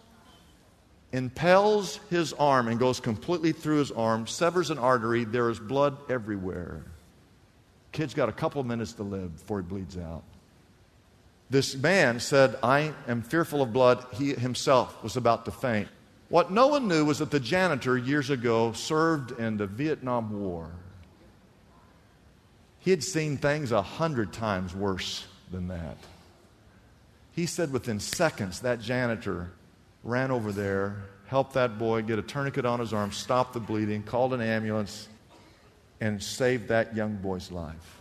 impels 1.12 1.98
his 2.10 2.34
arm 2.34 2.68
and 2.68 2.78
goes 2.78 3.00
completely 3.00 3.52
through 3.52 3.78
his 3.78 3.90
arm, 3.90 4.26
severs 4.26 4.68
an 4.68 4.76
artery. 4.76 5.24
There 5.24 5.48
is 5.48 5.58
blood 5.58 5.96
everywhere. 6.10 6.84
Kid's 7.92 8.14
got 8.14 8.28
a 8.28 8.32
couple 8.32 8.62
minutes 8.62 8.92
to 8.94 9.02
live 9.02 9.34
before 9.34 9.58
he 9.60 9.66
bleeds 9.66 9.96
out. 9.98 10.22
This 11.50 11.74
man 11.74 12.20
said, 12.20 12.56
I 12.62 12.94
am 13.08 13.22
fearful 13.22 13.60
of 13.62 13.72
blood. 13.72 14.04
He 14.12 14.34
himself 14.34 15.02
was 15.02 15.16
about 15.16 15.44
to 15.46 15.50
faint. 15.50 15.88
What 16.28 16.52
no 16.52 16.68
one 16.68 16.86
knew 16.86 17.04
was 17.04 17.18
that 17.18 17.32
the 17.32 17.40
janitor 17.40 17.98
years 17.98 18.30
ago 18.30 18.72
served 18.72 19.38
in 19.40 19.56
the 19.56 19.66
Vietnam 19.66 20.40
War. 20.40 20.70
He 22.78 22.90
had 22.92 23.02
seen 23.02 23.36
things 23.36 23.72
a 23.72 23.82
hundred 23.82 24.32
times 24.32 24.74
worse 24.74 25.26
than 25.50 25.68
that. 25.68 25.96
He 27.34 27.46
said 27.46 27.72
within 27.72 27.98
seconds, 27.98 28.60
that 28.60 28.80
janitor 28.80 29.50
ran 30.04 30.30
over 30.30 30.52
there, 30.52 31.02
helped 31.26 31.54
that 31.54 31.78
boy 31.78 32.02
get 32.02 32.18
a 32.18 32.22
tourniquet 32.22 32.64
on 32.64 32.78
his 32.78 32.92
arm, 32.92 33.10
stopped 33.10 33.54
the 33.54 33.60
bleeding, 33.60 34.02
called 34.04 34.32
an 34.32 34.40
ambulance, 34.40 35.08
and 36.00 36.22
saved 36.22 36.68
that 36.68 36.96
young 36.96 37.16
boy's 37.16 37.50
life. 37.50 37.98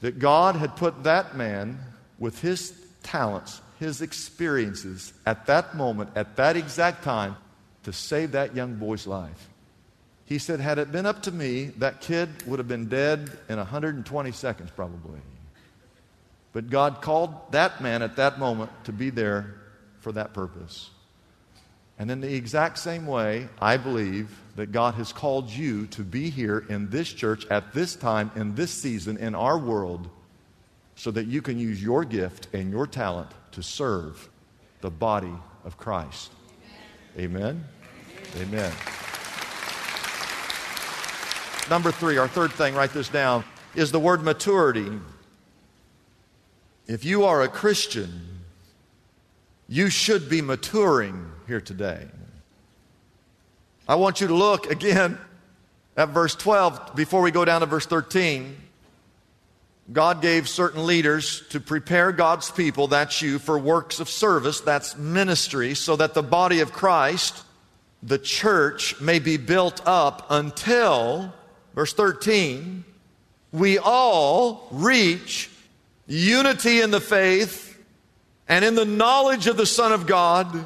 That 0.00 0.18
God 0.18 0.56
had 0.56 0.76
put 0.76 1.04
that 1.04 1.36
man 1.36 1.78
with 2.18 2.40
his 2.40 2.72
talents, 3.02 3.60
his 3.78 4.00
experiences 4.02 5.12
at 5.26 5.46
that 5.46 5.74
moment, 5.74 6.10
at 6.14 6.36
that 6.36 6.56
exact 6.56 7.02
time, 7.02 7.36
to 7.82 7.92
save 7.92 8.32
that 8.32 8.54
young 8.54 8.76
boy's 8.76 9.06
life. 9.06 9.48
He 10.26 10.38
said, 10.38 10.60
Had 10.60 10.78
it 10.78 10.92
been 10.92 11.06
up 11.06 11.22
to 11.22 11.32
me, 11.32 11.66
that 11.78 12.00
kid 12.00 12.28
would 12.46 12.58
have 12.60 12.68
been 12.68 12.88
dead 12.88 13.30
in 13.48 13.56
120 13.56 14.32
seconds, 14.32 14.70
probably. 14.70 15.18
But 16.52 16.70
God 16.70 17.00
called 17.00 17.34
that 17.52 17.80
man 17.80 18.02
at 18.02 18.16
that 18.16 18.38
moment 18.38 18.70
to 18.84 18.92
be 18.92 19.10
there 19.10 19.54
for 20.00 20.12
that 20.12 20.32
purpose. 20.32 20.90
And 21.98 22.10
in 22.10 22.20
the 22.20 22.34
exact 22.34 22.78
same 22.78 23.06
way, 23.06 23.48
I 23.60 23.76
believe 23.76 24.30
that 24.60 24.72
God 24.72 24.92
has 24.96 25.10
called 25.10 25.48
you 25.48 25.86
to 25.86 26.02
be 26.02 26.28
here 26.28 26.66
in 26.68 26.90
this 26.90 27.10
church 27.10 27.46
at 27.46 27.72
this 27.72 27.96
time, 27.96 28.30
in 28.36 28.54
this 28.54 28.70
season, 28.70 29.16
in 29.16 29.34
our 29.34 29.56
world, 29.56 30.10
so 30.96 31.10
that 31.12 31.26
you 31.26 31.40
can 31.40 31.58
use 31.58 31.82
your 31.82 32.04
gift 32.04 32.46
and 32.52 32.70
your 32.70 32.86
talent 32.86 33.30
to 33.52 33.62
serve 33.62 34.28
the 34.82 34.90
body 34.90 35.32
of 35.64 35.78
Christ. 35.78 36.30
Amen? 37.18 37.64
Amen. 38.36 38.70
Number 41.70 41.90
three, 41.90 42.18
our 42.18 42.28
third 42.28 42.52
thing, 42.52 42.74
write 42.74 42.92
this 42.92 43.08
down, 43.08 43.44
is 43.74 43.90
the 43.90 43.98
word 43.98 44.22
maturity. 44.22 44.92
If 46.86 47.02
you 47.02 47.24
are 47.24 47.40
a 47.40 47.48
Christian, 47.48 48.42
you 49.68 49.88
should 49.88 50.28
be 50.28 50.42
maturing 50.42 51.32
here 51.46 51.62
today. 51.62 52.08
I 53.90 53.96
want 53.96 54.20
you 54.20 54.28
to 54.28 54.34
look 54.34 54.70
again 54.70 55.18
at 55.96 56.10
verse 56.10 56.36
12 56.36 56.94
before 56.94 57.22
we 57.22 57.32
go 57.32 57.44
down 57.44 57.62
to 57.62 57.66
verse 57.66 57.86
13. 57.86 58.56
God 59.92 60.22
gave 60.22 60.48
certain 60.48 60.86
leaders 60.86 61.42
to 61.48 61.58
prepare 61.58 62.12
God's 62.12 62.52
people, 62.52 62.86
that's 62.86 63.20
you, 63.20 63.40
for 63.40 63.58
works 63.58 63.98
of 63.98 64.08
service, 64.08 64.60
that's 64.60 64.96
ministry, 64.96 65.74
so 65.74 65.96
that 65.96 66.14
the 66.14 66.22
body 66.22 66.60
of 66.60 66.72
Christ, 66.72 67.42
the 68.00 68.16
church, 68.16 69.00
may 69.00 69.18
be 69.18 69.36
built 69.36 69.82
up 69.84 70.24
until, 70.30 71.34
verse 71.74 71.92
13, 71.92 72.84
we 73.50 73.76
all 73.78 74.68
reach 74.70 75.50
unity 76.06 76.80
in 76.80 76.92
the 76.92 77.00
faith 77.00 77.76
and 78.46 78.64
in 78.64 78.76
the 78.76 78.84
knowledge 78.84 79.48
of 79.48 79.56
the 79.56 79.66
Son 79.66 79.90
of 79.90 80.06
God 80.06 80.64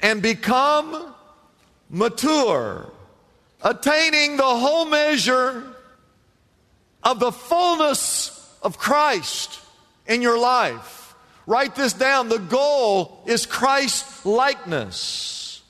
and 0.00 0.22
become 0.22 1.11
mature, 1.92 2.90
attaining 3.62 4.36
the 4.36 4.42
whole 4.42 4.86
measure 4.86 5.62
of 7.04 7.20
the 7.20 7.30
fullness 7.30 8.50
of 8.62 8.78
Christ 8.78 9.60
in 10.06 10.22
your 10.22 10.38
life. 10.38 11.14
Write 11.46 11.76
this 11.76 11.92
down. 11.92 12.28
The 12.28 12.38
goal 12.38 13.22
is 13.26 13.46
Christ 13.46 14.24
likeness. 14.24 15.62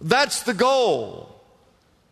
That's 0.00 0.42
the 0.42 0.54
goal. 0.54 1.34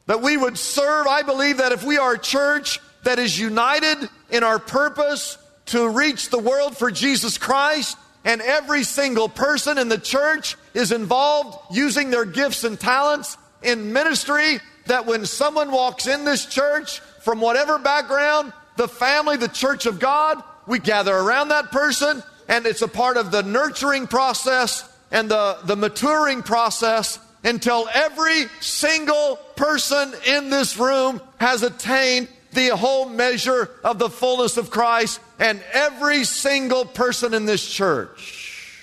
That 0.06 0.22
we 0.22 0.36
would 0.36 0.56
serve. 0.56 1.06
I 1.06 1.22
believe 1.22 1.58
that 1.58 1.72
if 1.72 1.84
we 1.84 1.98
are 1.98 2.14
a 2.14 2.18
church 2.18 2.80
that 3.04 3.18
is 3.18 3.38
united 3.38 4.08
in 4.30 4.44
our 4.44 4.58
purpose 4.58 5.36
to 5.66 5.88
reach 5.88 6.30
the 6.30 6.38
world 6.38 6.76
for 6.76 6.90
Jesus 6.90 7.38
Christ, 7.38 7.98
and 8.26 8.42
every 8.42 8.82
single 8.82 9.28
person 9.28 9.78
in 9.78 9.88
the 9.88 9.96
church 9.96 10.56
is 10.74 10.90
involved 10.90 11.56
using 11.70 12.10
their 12.10 12.24
gifts 12.24 12.64
and 12.64 12.78
talents 12.78 13.38
in 13.62 13.92
ministry 13.92 14.58
that 14.86 15.06
when 15.06 15.24
someone 15.24 15.70
walks 15.70 16.08
in 16.08 16.24
this 16.24 16.44
church 16.44 16.98
from 17.20 17.40
whatever 17.40 17.78
background, 17.78 18.52
the 18.76 18.88
family, 18.88 19.36
the 19.36 19.48
church 19.48 19.86
of 19.86 20.00
God, 20.00 20.42
we 20.66 20.80
gather 20.80 21.14
around 21.14 21.48
that 21.48 21.70
person 21.70 22.20
and 22.48 22.66
it's 22.66 22.82
a 22.82 22.88
part 22.88 23.16
of 23.16 23.30
the 23.30 23.44
nurturing 23.44 24.08
process 24.08 24.88
and 25.12 25.30
the, 25.30 25.58
the 25.64 25.76
maturing 25.76 26.42
process 26.42 27.20
until 27.44 27.88
every 27.94 28.46
single 28.60 29.36
person 29.54 30.12
in 30.26 30.50
this 30.50 30.76
room 30.76 31.20
has 31.38 31.62
attained 31.62 32.26
the 32.56 32.74
whole 32.74 33.06
measure 33.08 33.70
of 33.84 33.98
the 33.98 34.08
fullness 34.08 34.56
of 34.56 34.70
Christ, 34.70 35.20
and 35.38 35.62
every 35.72 36.24
single 36.24 36.86
person 36.86 37.34
in 37.34 37.44
this 37.44 37.64
church 37.70 38.82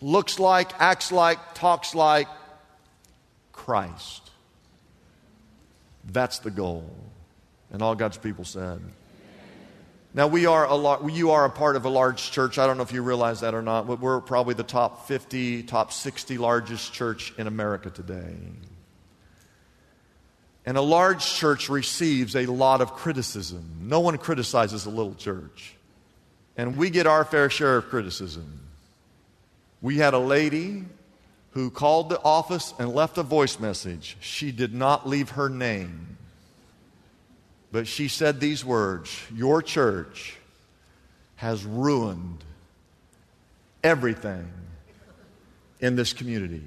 looks 0.00 0.38
like, 0.38 0.70
acts 0.80 1.10
like, 1.10 1.54
talks 1.54 1.94
like 1.94 2.28
Christ. 3.52 4.30
That's 6.04 6.38
the 6.38 6.50
goal. 6.50 6.88
And 7.72 7.82
all 7.82 7.94
God's 7.94 8.16
people 8.16 8.44
said. 8.44 8.80
Now, 10.14 10.26
we 10.26 10.46
are 10.46 10.64
a 10.64 10.74
lar- 10.74 11.08
you 11.08 11.32
are 11.32 11.44
a 11.44 11.50
part 11.50 11.76
of 11.76 11.84
a 11.84 11.88
large 11.88 12.30
church. 12.30 12.58
I 12.58 12.66
don't 12.66 12.76
know 12.76 12.82
if 12.82 12.92
you 12.92 13.02
realize 13.02 13.40
that 13.40 13.54
or 13.54 13.62
not, 13.62 13.86
but 13.86 14.00
we're 14.00 14.20
probably 14.20 14.54
the 14.54 14.64
top 14.64 15.06
50, 15.06 15.64
top 15.64 15.92
60 15.92 16.38
largest 16.38 16.92
church 16.92 17.32
in 17.36 17.46
America 17.46 17.90
today. 17.90 18.34
And 20.70 20.78
a 20.78 20.82
large 20.82 21.26
church 21.26 21.68
receives 21.68 22.36
a 22.36 22.46
lot 22.46 22.80
of 22.80 22.92
criticism. 22.92 23.64
No 23.82 23.98
one 23.98 24.16
criticizes 24.18 24.86
a 24.86 24.88
little 24.88 25.16
church. 25.16 25.74
And 26.56 26.76
we 26.76 26.90
get 26.90 27.08
our 27.08 27.24
fair 27.24 27.50
share 27.50 27.78
of 27.78 27.88
criticism. 27.88 28.60
We 29.82 29.96
had 29.96 30.14
a 30.14 30.20
lady 30.20 30.84
who 31.54 31.70
called 31.70 32.08
the 32.08 32.22
office 32.22 32.72
and 32.78 32.94
left 32.94 33.18
a 33.18 33.24
voice 33.24 33.58
message. 33.58 34.16
She 34.20 34.52
did 34.52 34.72
not 34.72 35.08
leave 35.08 35.30
her 35.30 35.48
name. 35.48 36.16
But 37.72 37.88
she 37.88 38.06
said 38.06 38.38
these 38.38 38.64
words 38.64 39.10
Your 39.34 39.62
church 39.62 40.36
has 41.34 41.64
ruined 41.64 42.44
everything 43.82 44.48
in 45.80 45.96
this 45.96 46.12
community. 46.12 46.62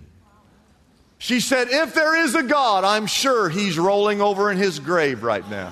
She 1.24 1.39
said, 1.39 1.70
If 1.70 1.94
there 1.94 2.22
is 2.22 2.36
a 2.36 2.44
God, 2.44 2.84
I'm 2.84 3.06
sure 3.06 3.48
he's 3.48 3.80
rolling 3.80 4.20
over 4.20 4.51
in 4.51 4.58
his 4.58 4.80
grave 4.80 5.24
right 5.24 5.50
now. 5.50 5.72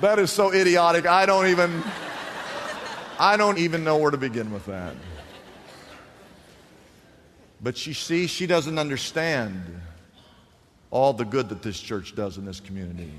that 0.00 0.20
is 0.20 0.30
so 0.30 0.52
idiotic. 0.52 1.06
I 1.06 1.26
don't 1.26 1.48
even 1.48 1.82
I 3.18 3.36
don't 3.36 3.58
even 3.58 3.82
know 3.82 3.96
where 3.96 4.12
to 4.12 4.16
begin 4.16 4.52
with 4.52 4.66
that. 4.66 4.94
But 7.60 7.76
she 7.76 7.92
sees 7.92 8.30
she 8.30 8.46
doesn't 8.46 8.78
understand 8.78 9.80
all 10.92 11.12
the 11.12 11.24
good 11.24 11.48
that 11.48 11.60
this 11.60 11.80
church 11.80 12.14
does 12.14 12.38
in 12.38 12.44
this 12.44 12.60
community. 12.60 13.10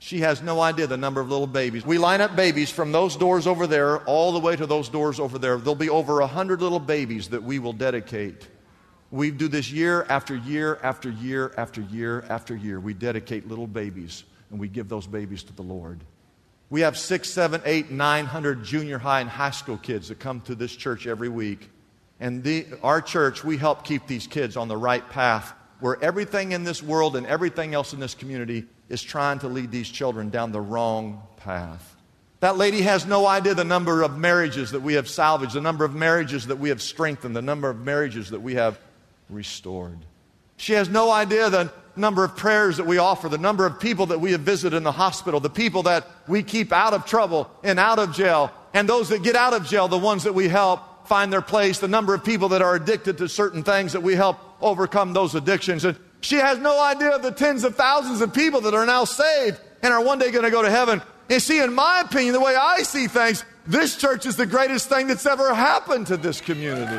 She 0.00 0.20
has 0.20 0.42
no 0.42 0.60
idea 0.60 0.86
the 0.86 0.96
number 0.96 1.20
of 1.20 1.28
little 1.28 1.46
babies. 1.46 1.84
We 1.84 1.98
line 1.98 2.20
up 2.20 2.36
babies 2.36 2.70
from 2.70 2.92
those 2.92 3.16
doors 3.16 3.46
over 3.46 3.66
there 3.66 3.98
all 4.04 4.32
the 4.32 4.38
way 4.38 4.54
to 4.54 4.66
those 4.66 4.88
doors 4.88 5.18
over 5.18 5.38
there. 5.38 5.56
There'll 5.56 5.74
be 5.74 5.90
over 5.90 6.20
a 6.20 6.26
hundred 6.26 6.62
little 6.62 6.78
babies 6.78 7.28
that 7.30 7.42
we 7.42 7.58
will 7.58 7.72
dedicate. 7.72 8.46
We 9.10 9.30
do 9.30 9.48
this 9.48 9.72
year 9.72 10.06
after 10.08 10.36
year 10.36 10.78
after 10.82 11.10
year 11.10 11.52
after 11.56 11.80
year 11.80 12.24
after 12.28 12.54
year. 12.54 12.78
We 12.78 12.94
dedicate 12.94 13.48
little 13.48 13.66
babies 13.66 14.22
and 14.50 14.60
we 14.60 14.68
give 14.68 14.88
those 14.88 15.06
babies 15.06 15.42
to 15.44 15.52
the 15.52 15.62
Lord. 15.62 16.00
We 16.70 16.82
have 16.82 16.96
six, 16.96 17.28
seven, 17.28 17.62
eight, 17.64 17.90
nine 17.90 18.26
hundred 18.26 18.62
junior 18.62 18.98
high 18.98 19.20
and 19.20 19.28
high 19.28 19.50
school 19.50 19.78
kids 19.78 20.08
that 20.08 20.20
come 20.20 20.42
to 20.42 20.54
this 20.54 20.74
church 20.76 21.06
every 21.06 21.28
week. 21.28 21.70
And 22.20 22.44
the, 22.44 22.66
our 22.82 23.00
church, 23.00 23.42
we 23.42 23.56
help 23.56 23.84
keep 23.84 24.06
these 24.06 24.26
kids 24.26 24.56
on 24.56 24.68
the 24.68 24.76
right 24.76 25.08
path 25.08 25.54
where 25.80 26.02
everything 26.02 26.52
in 26.52 26.64
this 26.64 26.82
world 26.82 27.16
and 27.16 27.26
everything 27.26 27.74
else 27.74 27.92
in 27.92 28.00
this 28.00 28.14
community 28.14 28.64
is 28.88 29.02
trying 29.02 29.38
to 29.40 29.48
lead 29.48 29.70
these 29.70 29.88
children 29.88 30.30
down 30.30 30.52
the 30.52 30.60
wrong 30.60 31.22
path. 31.36 31.96
That 32.40 32.56
lady 32.56 32.82
has 32.82 33.04
no 33.04 33.26
idea 33.26 33.54
the 33.54 33.64
number 33.64 34.02
of 34.02 34.16
marriages 34.16 34.70
that 34.70 34.80
we 34.80 34.94
have 34.94 35.08
salvaged, 35.08 35.54
the 35.54 35.60
number 35.60 35.84
of 35.84 35.94
marriages 35.94 36.46
that 36.46 36.56
we 36.56 36.68
have 36.68 36.80
strengthened, 36.80 37.34
the 37.34 37.42
number 37.42 37.68
of 37.68 37.80
marriages 37.80 38.30
that 38.30 38.40
we 38.40 38.54
have 38.54 38.78
restored. 39.28 39.98
She 40.56 40.72
has 40.74 40.88
no 40.88 41.10
idea 41.10 41.50
the 41.50 41.72
number 41.96 42.24
of 42.24 42.36
prayers 42.36 42.76
that 42.76 42.86
we 42.86 42.98
offer, 42.98 43.28
the 43.28 43.38
number 43.38 43.66
of 43.66 43.80
people 43.80 44.06
that 44.06 44.20
we 44.20 44.32
have 44.32 44.42
visited 44.42 44.76
in 44.76 44.84
the 44.84 44.92
hospital, 44.92 45.40
the 45.40 45.50
people 45.50 45.84
that 45.84 46.06
we 46.28 46.42
keep 46.42 46.72
out 46.72 46.94
of 46.94 47.04
trouble 47.06 47.50
and 47.64 47.78
out 47.78 47.98
of 47.98 48.14
jail, 48.14 48.52
and 48.72 48.88
those 48.88 49.08
that 49.08 49.22
get 49.22 49.34
out 49.34 49.52
of 49.52 49.66
jail, 49.66 49.88
the 49.88 49.98
ones 49.98 50.24
that 50.24 50.34
we 50.34 50.48
help 50.48 51.08
find 51.08 51.32
their 51.32 51.42
place, 51.42 51.80
the 51.80 51.88
number 51.88 52.14
of 52.14 52.22
people 52.24 52.50
that 52.50 52.62
are 52.62 52.76
addicted 52.76 53.18
to 53.18 53.28
certain 53.28 53.62
things 53.62 53.94
that 53.94 54.02
we 54.02 54.14
help 54.14 54.38
overcome 54.60 55.12
those 55.12 55.34
addictions. 55.34 55.84
And 55.84 55.98
she 56.20 56.36
has 56.36 56.58
no 56.58 56.80
idea 56.82 57.10
of 57.10 57.22
the 57.22 57.30
tens 57.30 57.64
of 57.64 57.76
thousands 57.76 58.20
of 58.20 58.32
people 58.32 58.60
that 58.62 58.74
are 58.74 58.86
now 58.86 59.04
saved 59.04 59.60
and 59.82 59.92
are 59.92 60.02
one 60.02 60.18
day 60.18 60.30
going 60.30 60.44
to 60.44 60.50
go 60.50 60.62
to 60.62 60.70
heaven. 60.70 61.02
And 61.30 61.42
see, 61.42 61.60
in 61.60 61.74
my 61.74 62.02
opinion, 62.04 62.32
the 62.32 62.40
way 62.40 62.56
I 62.56 62.82
see 62.82 63.06
things, 63.06 63.44
this 63.66 63.96
church 63.96 64.26
is 64.26 64.36
the 64.36 64.46
greatest 64.46 64.88
thing 64.88 65.06
that's 65.06 65.26
ever 65.26 65.54
happened 65.54 66.06
to 66.08 66.16
this 66.16 66.40
community. 66.40 66.96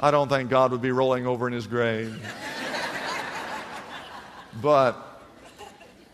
I 0.00 0.10
don't 0.10 0.28
think 0.28 0.50
God 0.50 0.70
would 0.70 0.82
be 0.82 0.92
rolling 0.92 1.26
over 1.26 1.46
in 1.46 1.52
his 1.52 1.66
grave. 1.66 2.22
but 4.60 5.22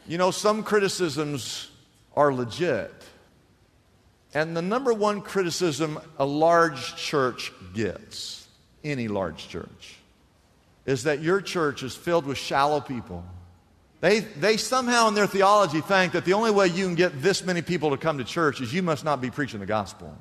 you 0.07 0.17
know, 0.17 0.31
some 0.31 0.63
criticisms 0.63 1.71
are 2.17 2.33
legit. 2.33 2.93
And 4.33 4.57
the 4.57 4.63
number 4.63 4.93
one 4.93 5.23
criticism 5.23 5.99
a 6.19 6.25
large 6.25 6.97
church 6.97 7.53
gets, 7.75 8.47
any 8.85 9.09
large 9.09 9.49
church, 9.49 9.97
is 10.87 11.05
that 11.05 11.21
your 11.21 11.41
church 11.41 11.83
is 11.83 11.95
filled 11.97 12.27
with 12.27 12.39
shallow 12.39 12.81
people. 12.81 13.25
They, 14.01 14.21
they 14.21 14.57
somehow 14.57 15.09
in 15.09 15.15
their 15.15 15.27
theology 15.27 15.81
think 15.81 16.13
that 16.13 16.25
the 16.25 16.33
only 16.33 16.51
way 16.51 16.69
you 16.69 16.87
can 16.87 16.95
get 16.95 17.21
this 17.21 17.45
many 17.45 17.61
people 17.61 17.91
to 17.91 17.97
come 17.97 18.19
to 18.19 18.25
church 18.25 18.61
is 18.61 18.73
you 18.73 18.83
must 18.83 19.05
not 19.05 19.21
be 19.21 19.31
preaching 19.31 19.61
the 19.61 19.67
gospel. 19.67 20.17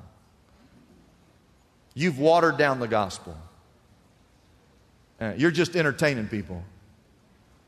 You've 1.94 2.18
watered 2.18 2.58
down 2.58 2.78
the 2.78 2.88
gospel. 2.88 3.36
Uh, 5.20 5.34
you're 5.36 5.50
just 5.50 5.76
entertaining 5.76 6.28
people. 6.28 6.62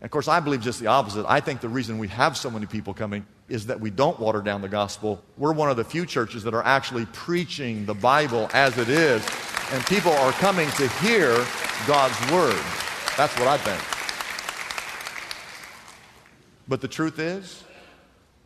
And 0.00 0.06
of 0.06 0.10
course, 0.10 0.28
I 0.28 0.40
believe 0.40 0.60
just 0.60 0.80
the 0.80 0.88
opposite. 0.88 1.24
I 1.26 1.40
think 1.40 1.60
the 1.60 1.68
reason 1.68 1.98
we 1.98 2.08
have 2.08 2.36
so 2.36 2.50
many 2.50 2.66
people 2.66 2.92
coming 2.92 3.26
is 3.52 3.66
that 3.66 3.78
we 3.78 3.90
don't 3.90 4.18
water 4.18 4.40
down 4.40 4.62
the 4.62 4.68
gospel. 4.68 5.22
We're 5.36 5.52
one 5.52 5.68
of 5.68 5.76
the 5.76 5.84
few 5.84 6.06
churches 6.06 6.42
that 6.44 6.54
are 6.54 6.64
actually 6.64 7.04
preaching 7.12 7.84
the 7.84 7.92
Bible 7.92 8.48
as 8.54 8.78
it 8.78 8.88
is, 8.88 9.22
and 9.70 9.84
people 9.84 10.10
are 10.10 10.32
coming 10.32 10.70
to 10.70 10.88
hear 10.88 11.34
God's 11.86 12.18
word. 12.32 12.64
That's 13.18 13.38
what 13.38 13.48
I 13.48 13.58
think. 13.58 13.78
But 16.66 16.80
the 16.80 16.88
truth 16.88 17.18
is, 17.18 17.62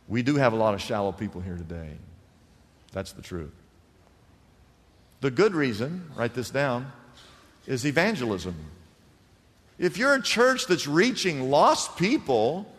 we 0.09 0.23
do 0.23 0.35
have 0.35 0.51
a 0.51 0.57
lot 0.57 0.73
of 0.73 0.81
shallow 0.81 1.13
people 1.13 1.39
here 1.39 1.55
today. 1.55 1.91
That's 2.91 3.13
the 3.13 3.21
truth. 3.21 3.55
The 5.21 5.31
good 5.31 5.55
reason, 5.55 6.11
write 6.17 6.33
this 6.33 6.49
down, 6.49 6.91
is 7.65 7.85
evangelism. 7.85 8.55
If 9.79 9.97
you're 9.97 10.15
a 10.15 10.21
church 10.21 10.67
that's 10.67 10.85
reaching 10.85 11.49
lost 11.49 11.95
people, 11.95 12.69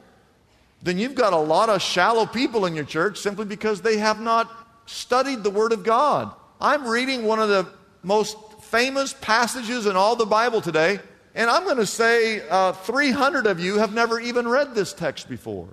then 0.82 0.98
you've 0.98 1.14
got 1.14 1.32
a 1.32 1.38
lot 1.38 1.68
of 1.68 1.82
shallow 1.82 2.26
people 2.26 2.66
in 2.66 2.74
your 2.74 2.84
church 2.84 3.18
simply 3.18 3.44
because 3.44 3.80
they 3.82 3.98
have 3.98 4.20
not 4.20 4.50
studied 4.86 5.42
the 5.42 5.50
Word 5.50 5.72
of 5.72 5.84
God. 5.84 6.32
I'm 6.60 6.86
reading 6.86 7.24
one 7.24 7.40
of 7.40 7.48
the 7.48 7.68
most 8.02 8.36
famous 8.62 9.14
passages 9.20 9.86
in 9.86 9.96
all 9.96 10.16
the 10.16 10.26
Bible 10.26 10.60
today, 10.60 11.00
and 11.34 11.50
I'm 11.50 11.64
going 11.64 11.76
to 11.76 11.86
say 11.86 12.46
uh, 12.48 12.72
300 12.72 13.46
of 13.46 13.60
you 13.60 13.78
have 13.78 13.92
never 13.92 14.20
even 14.20 14.46
read 14.46 14.74
this 14.74 14.92
text 14.92 15.28
before. 15.28 15.68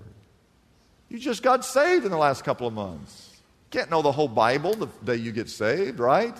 You 1.09 1.19
just 1.19 1.43
got 1.43 1.63
saved 1.63 2.05
in 2.05 2.11
the 2.11 2.17
last 2.17 2.43
couple 2.43 2.67
of 2.67 2.73
months. 2.73 3.37
Can't 3.69 3.89
know 3.89 4.01
the 4.01 4.11
whole 4.11 4.27
Bible 4.27 4.73
the 4.73 4.87
day 5.03 5.15
you 5.15 5.31
get 5.31 5.49
saved, 5.49 5.99
right? 5.99 6.35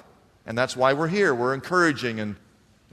And 0.45 0.57
that's 0.57 0.75
why 0.75 0.93
we're 0.93 1.07
here. 1.07 1.33
We're 1.33 1.53
encouraging 1.53 2.19
and 2.19 2.35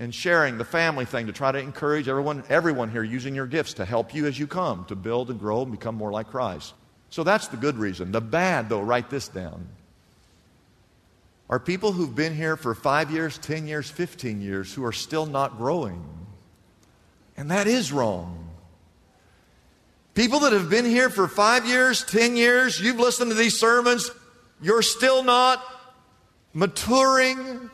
and 0.02 0.12
sharing 0.12 0.58
the 0.58 0.64
family 0.64 1.04
thing 1.04 1.28
to 1.28 1.32
try 1.32 1.52
to 1.52 1.58
encourage 1.58 2.08
everyone, 2.08 2.42
everyone 2.48 2.90
here 2.90 3.04
using 3.04 3.36
your 3.36 3.46
gifts 3.46 3.74
to 3.74 3.84
help 3.84 4.12
you 4.12 4.26
as 4.26 4.36
you 4.36 4.48
come 4.48 4.84
to 4.86 4.96
build 4.96 5.30
and 5.30 5.38
grow 5.38 5.62
and 5.62 5.70
become 5.70 5.94
more 5.94 6.10
like 6.10 6.28
Christ. 6.28 6.74
So 7.10 7.22
that's 7.22 7.46
the 7.48 7.56
good 7.56 7.76
reason. 7.76 8.10
The 8.10 8.20
bad, 8.20 8.68
though, 8.68 8.80
write 8.80 9.10
this 9.10 9.28
down, 9.28 9.68
are 11.48 11.60
people 11.60 11.92
who've 11.92 12.14
been 12.14 12.34
here 12.34 12.56
for 12.56 12.74
five 12.74 13.10
years, 13.10 13.38
10 13.38 13.68
years, 13.68 13.90
15 13.90 14.40
years 14.40 14.74
who 14.74 14.84
are 14.84 14.92
still 14.92 15.26
not 15.26 15.56
growing. 15.56 16.02
And 17.36 17.50
that 17.50 17.66
is 17.66 17.92
wrong. 17.92 18.48
People 20.14 20.40
that 20.40 20.52
have 20.52 20.68
been 20.68 20.84
here 20.84 21.10
for 21.10 21.28
five 21.28 21.66
years, 21.66 22.04
10 22.04 22.36
years, 22.36 22.80
you've 22.80 22.98
listened 22.98 23.30
to 23.30 23.36
these 23.36 23.58
sermons, 23.58 24.10
you're 24.60 24.82
still 24.82 25.22
not 25.22 25.62
maturing. 26.52 27.70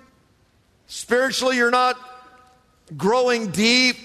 Spiritually, 0.89 1.57
you're 1.57 1.71
not 1.71 2.08
growing 2.97 3.51
deep. 3.51 3.97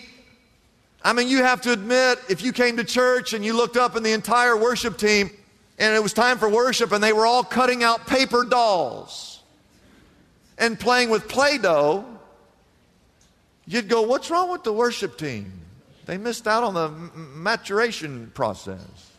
I 1.03 1.13
mean, 1.13 1.27
you 1.27 1.43
have 1.43 1.61
to 1.61 1.71
admit, 1.71 2.19
if 2.29 2.41
you 2.41 2.53
came 2.53 2.77
to 2.77 2.83
church 2.83 3.33
and 3.33 3.43
you 3.43 3.53
looked 3.53 3.77
up 3.77 3.95
in 3.95 4.03
the 4.03 4.13
entire 4.13 4.55
worship 4.55 4.97
team 4.97 5.29
and 5.77 5.95
it 5.95 6.01
was 6.01 6.13
time 6.13 6.37
for 6.37 6.49
worship 6.49 6.91
and 6.91 7.03
they 7.03 7.13
were 7.13 7.25
all 7.25 7.43
cutting 7.43 7.83
out 7.83 8.07
paper 8.07 8.45
dolls 8.45 9.41
and 10.57 10.79
playing 10.79 11.09
with 11.09 11.27
Play 11.27 11.57
Doh, 11.57 12.05
You'd 13.65 13.87
go, 13.87 14.01
What's 14.01 14.29
wrong 14.29 14.51
with 14.51 14.63
the 14.63 14.73
worship 14.73 15.17
team? 15.17 15.51
They 16.05 16.17
missed 16.17 16.47
out 16.47 16.63
on 16.63 16.73
the 16.73 16.89
maturation 16.89 18.31
process. 18.33 19.11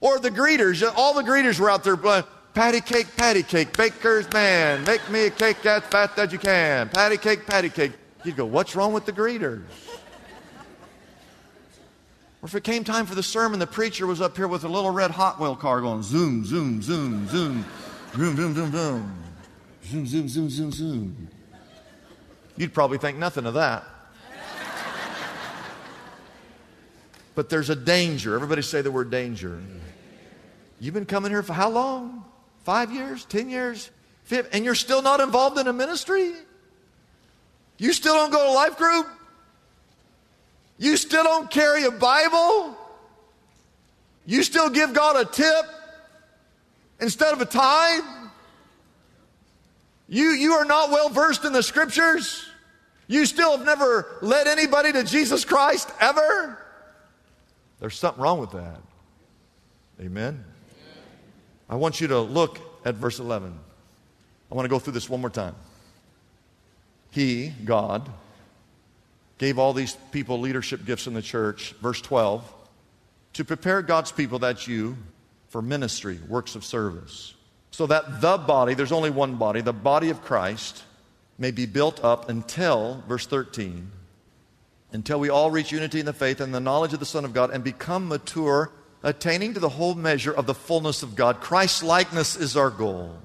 Or 0.00 0.18
the 0.18 0.30
greeters, 0.30 0.88
all 0.96 1.14
the 1.14 1.22
greeters 1.22 1.58
were 1.58 1.70
out 1.70 1.84
there, 1.84 1.94
uh, 2.06 2.22
patty 2.54 2.80
cake, 2.80 3.06
patty 3.16 3.42
cake, 3.42 3.76
baker's 3.76 4.30
man, 4.32 4.84
make 4.84 5.08
me 5.10 5.26
a 5.26 5.30
cake 5.30 5.64
as 5.66 5.82
fast 5.84 6.18
as 6.18 6.32
you 6.32 6.38
can, 6.38 6.88
patty 6.88 7.16
cake, 7.16 7.46
patty 7.46 7.68
cake. 7.68 7.92
You'd 8.24 8.36
go, 8.36 8.44
What's 8.44 8.76
wrong 8.76 8.92
with 8.92 9.06
the 9.06 9.12
greeters? 9.12 9.62
Or 12.42 12.46
if 12.46 12.54
it 12.56 12.64
came 12.64 12.82
time 12.82 13.06
for 13.06 13.14
the 13.14 13.22
sermon, 13.22 13.60
the 13.60 13.68
preacher 13.68 14.04
was 14.04 14.20
up 14.20 14.36
here 14.36 14.48
with 14.48 14.64
a 14.64 14.68
little 14.68 14.90
red 14.90 15.12
Hot 15.12 15.38
Wheel 15.38 15.54
car 15.54 15.80
going 15.80 16.02
zoom, 16.02 16.44
zoom, 16.44 16.82
zoom, 16.82 17.28
zoom, 17.28 17.64
zoom, 18.16 18.36
zoom, 18.36 18.54
zoom, 18.54 18.72
zoom, 18.72 19.12
zoom, 19.84 20.06
zoom, 20.06 20.28
zoom, 20.28 20.50
zoom, 20.50 20.72
zoom. 20.72 21.28
You'd 22.56 22.74
probably 22.74 22.98
think 22.98 23.16
nothing 23.16 23.46
of 23.46 23.54
that. 23.54 23.84
But 27.34 27.48
there's 27.48 27.70
a 27.70 27.76
danger. 27.76 28.34
Everybody 28.34 28.62
say 28.62 28.82
the 28.82 28.90
word 28.90 29.10
danger. 29.10 29.62
You've 30.80 30.94
been 30.94 31.06
coming 31.06 31.30
here 31.30 31.42
for 31.42 31.54
how 31.54 31.70
long? 31.70 32.24
Five 32.64 32.92
years? 32.92 33.24
Ten 33.24 33.48
years? 33.48 33.90
And 34.52 34.64
you're 34.64 34.74
still 34.74 35.00
not 35.00 35.20
involved 35.20 35.58
in 35.58 35.66
a 35.66 35.72
ministry? 35.72 36.32
You 37.82 37.92
still 37.92 38.14
don't 38.14 38.30
go 38.30 38.46
to 38.46 38.52
life 38.52 38.76
group? 38.78 39.08
You 40.78 40.96
still 40.96 41.24
don't 41.24 41.50
carry 41.50 41.82
a 41.82 41.90
Bible? 41.90 42.76
You 44.24 44.44
still 44.44 44.70
give 44.70 44.94
God 44.94 45.16
a 45.16 45.28
tip 45.28 45.64
instead 47.00 47.32
of 47.32 47.40
a 47.40 47.44
tithe? 47.44 48.04
You, 50.08 50.26
you 50.26 50.52
are 50.52 50.64
not 50.64 50.92
well 50.92 51.08
versed 51.08 51.44
in 51.44 51.52
the 51.52 51.62
scriptures? 51.64 52.48
You 53.08 53.26
still 53.26 53.56
have 53.56 53.66
never 53.66 54.16
led 54.22 54.46
anybody 54.46 54.92
to 54.92 55.02
Jesus 55.02 55.44
Christ 55.44 55.90
ever? 56.00 56.56
There's 57.80 57.98
something 57.98 58.22
wrong 58.22 58.38
with 58.38 58.52
that. 58.52 58.80
Amen. 60.00 60.44
I 61.68 61.74
want 61.74 62.00
you 62.00 62.06
to 62.06 62.20
look 62.20 62.60
at 62.84 62.94
verse 62.94 63.18
11. 63.18 63.58
I 64.52 64.54
want 64.54 64.66
to 64.66 64.70
go 64.70 64.78
through 64.78 64.92
this 64.92 65.10
one 65.10 65.20
more 65.20 65.30
time. 65.30 65.56
He, 67.12 67.52
God, 67.64 68.08
gave 69.36 69.58
all 69.58 69.74
these 69.74 69.96
people 70.12 70.40
leadership 70.40 70.84
gifts 70.86 71.06
in 71.06 71.12
the 71.14 71.22
church, 71.22 71.74
verse 71.82 72.00
12, 72.00 72.42
to 73.34 73.44
prepare 73.44 73.82
God's 73.82 74.10
people, 74.10 74.38
that's 74.38 74.66
you, 74.66 74.96
for 75.48 75.60
ministry, 75.60 76.18
works 76.26 76.54
of 76.54 76.64
service. 76.64 77.34
So 77.70 77.86
that 77.86 78.22
the 78.22 78.38
body, 78.38 78.72
there's 78.72 78.92
only 78.92 79.10
one 79.10 79.36
body, 79.36 79.60
the 79.60 79.74
body 79.74 80.08
of 80.08 80.22
Christ, 80.22 80.84
may 81.38 81.50
be 81.50 81.66
built 81.66 82.02
up 82.02 82.30
until, 82.30 83.02
verse 83.06 83.26
13, 83.26 83.90
until 84.92 85.20
we 85.20 85.28
all 85.28 85.50
reach 85.50 85.70
unity 85.70 86.00
in 86.00 86.06
the 86.06 86.12
faith 86.14 86.40
and 86.40 86.54
the 86.54 86.60
knowledge 86.60 86.94
of 86.94 87.00
the 87.00 87.06
Son 87.06 87.26
of 87.26 87.34
God 87.34 87.50
and 87.50 87.62
become 87.62 88.08
mature, 88.08 88.70
attaining 89.02 89.52
to 89.52 89.60
the 89.60 89.68
whole 89.68 89.94
measure 89.94 90.32
of 90.32 90.46
the 90.46 90.54
fullness 90.54 91.02
of 91.02 91.14
God. 91.14 91.40
Christ's 91.40 91.82
likeness 91.82 92.36
is 92.36 92.56
our 92.56 92.70
goal. 92.70 93.18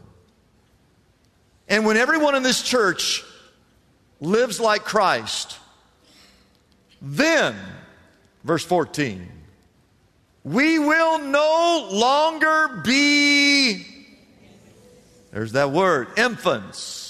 And 1.70 1.86
when 1.86 1.96
everyone 1.96 2.36
in 2.36 2.44
this 2.44 2.62
church 2.62 3.24
lives 4.20 4.60
like 4.60 4.84
Christ, 4.84 5.58
then, 7.02 7.56
verse 8.44 8.66
14, 8.66 9.28
we 10.44 10.80
will 10.80 11.20
no 11.20 11.90
longer 11.92 12.82
be, 12.84 13.86
there's 15.32 15.52
that 15.54 15.72
word, 15.72 16.08
infants 16.18 17.08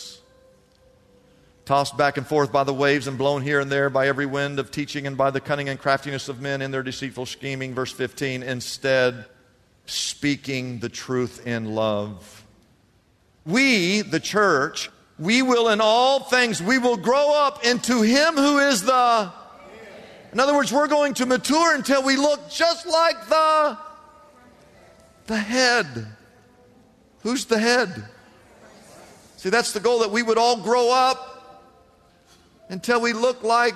tossed 1.68 1.98
back 1.98 2.16
and 2.16 2.26
forth 2.26 2.50
by 2.50 2.64
the 2.64 2.74
waves 2.74 3.08
and 3.08 3.18
blown 3.18 3.42
here 3.42 3.60
and 3.60 3.70
there 3.70 3.90
by 3.90 4.08
every 4.08 4.26
wind 4.26 4.58
of 4.58 4.72
teaching 4.72 5.06
and 5.06 5.18
by 5.18 5.30
the 5.30 5.42
cunning 5.42 5.68
and 5.68 5.78
craftiness 5.78 6.30
of 6.30 6.40
men 6.40 6.62
in 6.62 6.72
their 6.72 6.82
deceitful 6.82 7.26
scheming. 7.26 7.74
Verse 7.74 7.92
15, 7.92 8.42
instead, 8.42 9.26
speaking 9.86 10.80
the 10.80 10.88
truth 10.88 11.46
in 11.46 11.76
love. 11.76 12.46
We, 13.46 14.02
the 14.02 14.22
church, 14.22 14.90
we 15.20 15.42
will 15.42 15.70
in 15.70 15.82
all 15.82 16.20
things, 16.20 16.62
we 16.62 16.78
will 16.78 16.98
grow 16.98 17.34
up 17.34 17.66
into 17.66 18.02
Him 18.02 18.36
who 18.36 18.60
is 18.60 18.84
the. 18.84 19.32
In 20.32 20.40
other 20.40 20.54
words, 20.54 20.72
we're 20.72 20.88
going 20.88 21.16
to 21.16 21.26
mature 21.26 21.74
until 21.74 22.04
we 22.04 22.16
look 22.16 22.50
just 22.50 22.86
like 22.86 23.28
the, 23.28 23.78
the 25.26 25.38
head. 25.38 26.08
Who's 27.24 27.46
the 27.46 27.58
head? 27.58 28.08
See, 29.38 29.50
that's 29.50 29.74
the 29.74 29.80
goal 29.80 30.00
that 30.00 30.12
we 30.12 30.22
would 30.22 30.38
all 30.38 30.58
grow 30.62 30.92
up 30.92 31.66
until 32.70 33.02
we 33.02 33.14
look 33.14 33.44
like 33.44 33.74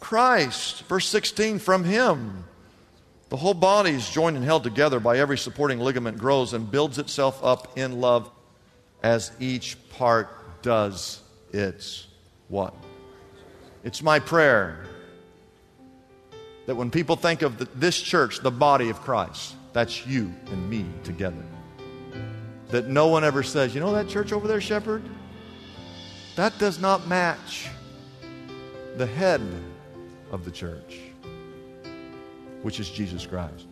Christ. 0.00 0.84
Verse 0.84 1.06
16 1.08 1.58
from 1.58 1.84
Him. 1.84 2.44
The 3.28 3.36
whole 3.36 3.54
body 3.54 3.90
is 3.90 4.08
joined 4.08 4.36
and 4.36 4.44
held 4.44 4.62
together 4.62 5.00
by 5.00 5.18
every 5.18 5.38
supporting 5.38 5.78
ligament 5.78 6.18
grows 6.18 6.52
and 6.52 6.70
builds 6.70 6.98
itself 6.98 7.42
up 7.42 7.78
in 7.78 8.00
love 8.00 8.30
as 9.02 9.32
each 9.40 9.76
part 9.90 10.62
does 10.62 11.22
its 11.52 12.06
what? 12.48 12.74
It's 13.84 14.02
my 14.02 14.20
prayer 14.20 14.86
that 16.66 16.76
when 16.76 16.90
people 16.90 17.16
think 17.16 17.42
of 17.42 17.58
the, 17.58 17.64
this 17.74 18.00
church, 18.00 18.40
the 18.40 18.50
body 18.50 18.88
of 18.88 19.00
Christ, 19.00 19.56
that's 19.72 20.06
you 20.06 20.32
and 20.46 20.70
me 20.70 20.86
together. 21.02 21.42
That 22.68 22.88
no 22.88 23.08
one 23.08 23.24
ever 23.24 23.42
says, 23.42 23.74
you 23.74 23.80
know 23.80 23.92
that 23.92 24.08
church 24.08 24.32
over 24.32 24.46
there, 24.46 24.60
Shepherd? 24.60 25.02
That 26.36 26.56
does 26.58 26.78
not 26.78 27.06
match 27.08 27.68
the 28.96 29.06
head 29.06 29.42
of 30.30 30.44
the 30.44 30.50
church, 30.50 31.00
which 32.62 32.80
is 32.80 32.88
Jesus 32.88 33.26
Christ. 33.26 33.66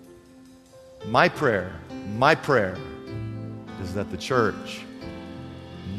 My 1.06 1.28
prayer, 1.28 1.72
my 2.16 2.34
prayer 2.34 2.76
is 3.82 3.94
that 3.94 4.10
the 4.10 4.18
church 4.18 4.84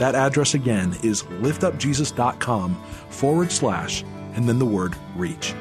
That 0.00 0.14
address 0.14 0.54
again 0.54 0.96
is 1.02 1.24
liftupjesus.com 1.24 2.74
forward 3.10 3.52
slash 3.52 4.02
and 4.34 4.48
then 4.48 4.58
the 4.58 4.64
word 4.64 4.94
reach. 5.14 5.52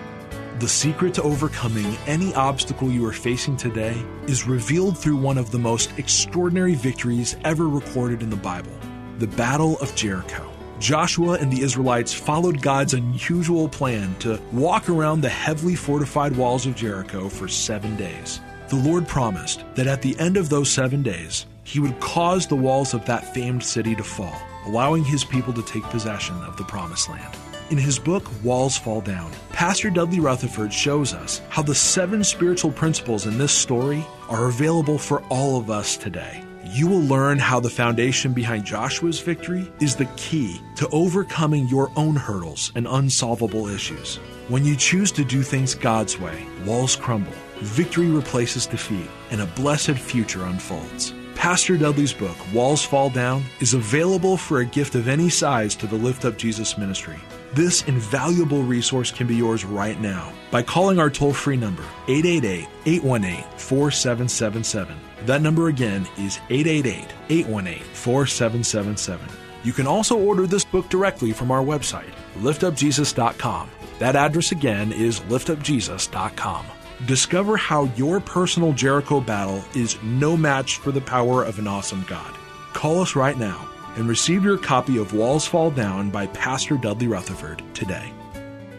The 0.60 0.68
secret 0.68 1.14
to 1.16 1.24
overcoming 1.24 1.98
any 2.08 2.34
obstacle 2.36 2.90
you 2.90 3.06
are 3.06 3.12
facing 3.12 3.58
today 3.58 4.02
is 4.28 4.48
revealed 4.48 4.98
through 4.98 5.18
one 5.18 5.38
of 5.38 5.52
the 5.52 5.60
most 5.60 5.92
extraordinary 6.00 6.74
victories 6.74 7.36
ever 7.44 7.68
recorded 7.68 8.24
in 8.24 8.30
the 8.30 8.38
Bible 8.38 8.72
the 9.18 9.28
Battle 9.28 9.78
of 9.80 9.94
Jericho. 9.96 10.50
Joshua 10.80 11.34
and 11.34 11.52
the 11.52 11.62
Israelites 11.62 12.14
followed 12.14 12.62
God's 12.62 12.94
unusual 12.94 13.68
plan 13.68 14.16
to 14.20 14.40
walk 14.54 14.88
around 14.88 15.20
the 15.20 15.28
heavily 15.28 15.76
fortified 15.76 16.38
walls 16.38 16.66
of 16.66 16.78
Jericho 16.78 17.28
for 17.28 17.50
seven 17.50 17.98
days. 17.98 18.40
The 18.70 18.76
Lord 18.76 19.08
promised 19.08 19.66
that 19.74 19.88
at 19.88 20.04
the 20.04 20.18
end 20.20 20.38
of 20.38 20.50
those 20.50 20.70
seven 20.70 21.02
days, 21.02 21.48
He 21.64 21.80
would 21.80 22.00
cause 22.00 22.46
the 22.46 22.56
walls 22.56 22.94
of 22.94 23.04
that 23.06 23.34
famed 23.34 23.64
city 23.64 23.96
to 23.96 24.04
fall, 24.04 24.40
allowing 24.68 25.04
His 25.04 25.24
people 25.24 25.54
to 25.54 25.64
take 25.64 25.84
possession 25.86 26.36
of 26.44 26.56
the 26.56 26.64
Promised 26.64 27.10
Land. 27.10 27.36
In 27.72 27.78
his 27.78 28.00
book, 28.00 28.28
Walls 28.44 28.78
Fall 28.78 29.02
Down, 29.02 29.32
Pastor 29.52 29.92
Dudley 29.92 30.20
Rutherford 30.20 30.74
shows 30.74 31.14
us 31.14 31.42
how 31.50 31.62
the 31.62 31.76
seven 31.76 32.24
spiritual 32.24 32.72
principles 32.72 33.28
in 33.28 33.38
this 33.38 33.52
story 33.52 34.04
are 34.28 34.48
available 34.48 34.98
for 34.98 35.22
all 35.30 35.60
of 35.60 35.70
us 35.70 35.96
today 35.96 36.44
You 36.66 36.88
will 36.88 37.02
learn 37.02 37.40
how 37.40 37.60
the 37.60 37.70
foundation 37.70 38.34
behind 38.34 38.66
Joshua's 38.66 39.20
victory 39.20 39.72
is 39.80 39.96
the 39.96 40.10
key 40.18 40.62
to 40.76 40.88
overcoming 40.90 41.68
your 41.68 41.92
own 41.96 42.16
hurdles 42.16 42.72
and 42.76 42.88
unsolvable 42.88 43.68
issues. 43.68 44.18
When 44.50 44.66
you 44.66 44.76
choose 44.76 45.12
to 45.14 45.24
do 45.24 45.42
things 45.42 45.74
God's 45.74 46.20
way, 46.20 46.46
walls 46.66 46.96
crumble, 46.96 47.34
victory 47.62 48.08
replaces 48.08 48.66
defeat, 48.66 49.10
and 49.32 49.42
a 49.42 49.46
blessed 49.46 49.92
future 49.92 50.46
unfolds. 50.46 51.14
Pastor 51.36 51.78
Dudley's 51.78 52.12
book, 52.12 52.36
Walls 52.54 52.84
Fall 52.84 53.10
Down, 53.10 53.44
is 53.62 53.74
available 53.74 54.36
for 54.36 54.60
a 54.60 54.66
gift 54.66 54.96
of 54.96 55.08
any 55.08 55.30
size 55.30 55.74
to 55.76 55.88
the 55.88 55.96
Lift 55.96 56.26
Up 56.26 56.38
Jesus 56.38 56.78
ministry. 56.78 57.16
This 57.54 57.84
invaluable 57.84 58.62
resource 58.62 59.10
can 59.10 59.26
be 59.26 59.36
yours 59.36 59.64
right 59.64 60.00
now 60.02 60.34
by 60.52 60.62
calling 60.62 61.00
our 61.00 61.10
toll 61.10 61.34
free 61.34 61.56
number, 61.56 61.84
888 62.08 62.68
818 62.86 63.44
4777. 63.58 64.98
That 65.26 65.42
number 65.42 65.70
again 65.70 66.08
is 66.18 66.40
888 66.50 67.08
818 67.30 67.84
4777. 67.94 69.28
You 69.64 69.74
can 69.74 69.88
also 69.88 70.18
order 70.18 70.46
this 70.46 70.66
book 70.66 70.90
directly 70.90 71.32
from 71.32 71.52
our 71.52 71.64
website, 71.64 72.14
liftupjesus.com. 72.40 73.70
That 74.00 74.16
address 74.16 74.52
again 74.52 74.92
is 74.92 75.20
liftupjesus.com. 75.22 76.66
Discover 77.06 77.56
how 77.56 77.86
your 77.96 78.20
personal 78.20 78.74
Jericho 78.74 79.22
battle 79.22 79.64
is 79.74 79.98
no 80.04 80.36
match 80.36 80.78
for 80.78 80.92
the 80.92 81.00
power 81.00 81.44
of 81.44 81.58
an 81.58 81.66
awesome 81.66 82.06
God. 82.10 82.36
Call 82.74 83.00
us 83.00 83.16
right 83.16 83.38
now 83.38 83.70
and 83.96 84.08
receive 84.08 84.44
your 84.44 84.58
copy 84.58 84.98
of 84.98 85.14
Walls 85.14 85.46
Fall 85.46 85.72
Down 85.72 86.10
by 86.10 86.28
Pastor 86.28 86.76
Dudley 86.76 87.08
Rutherford 87.08 87.64
today. 87.74 88.12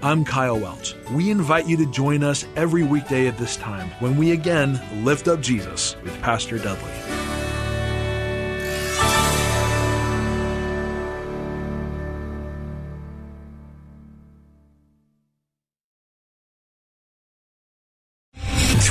I'm 0.02 0.24
Kyle 0.24 0.58
Welch. 0.58 0.94
We 1.12 1.30
invite 1.30 1.66
you 1.66 1.78
to 1.78 1.86
join 1.86 2.22
us 2.22 2.46
every 2.56 2.82
weekday 2.82 3.26
at 3.26 3.38
this 3.38 3.56
time 3.56 3.88
when 4.00 4.18
we 4.18 4.32
again 4.32 4.80
lift 5.02 5.26
up 5.26 5.40
Jesus 5.40 5.96
with 6.02 6.20
Pastor 6.20 6.58
Dudley. 6.58 7.19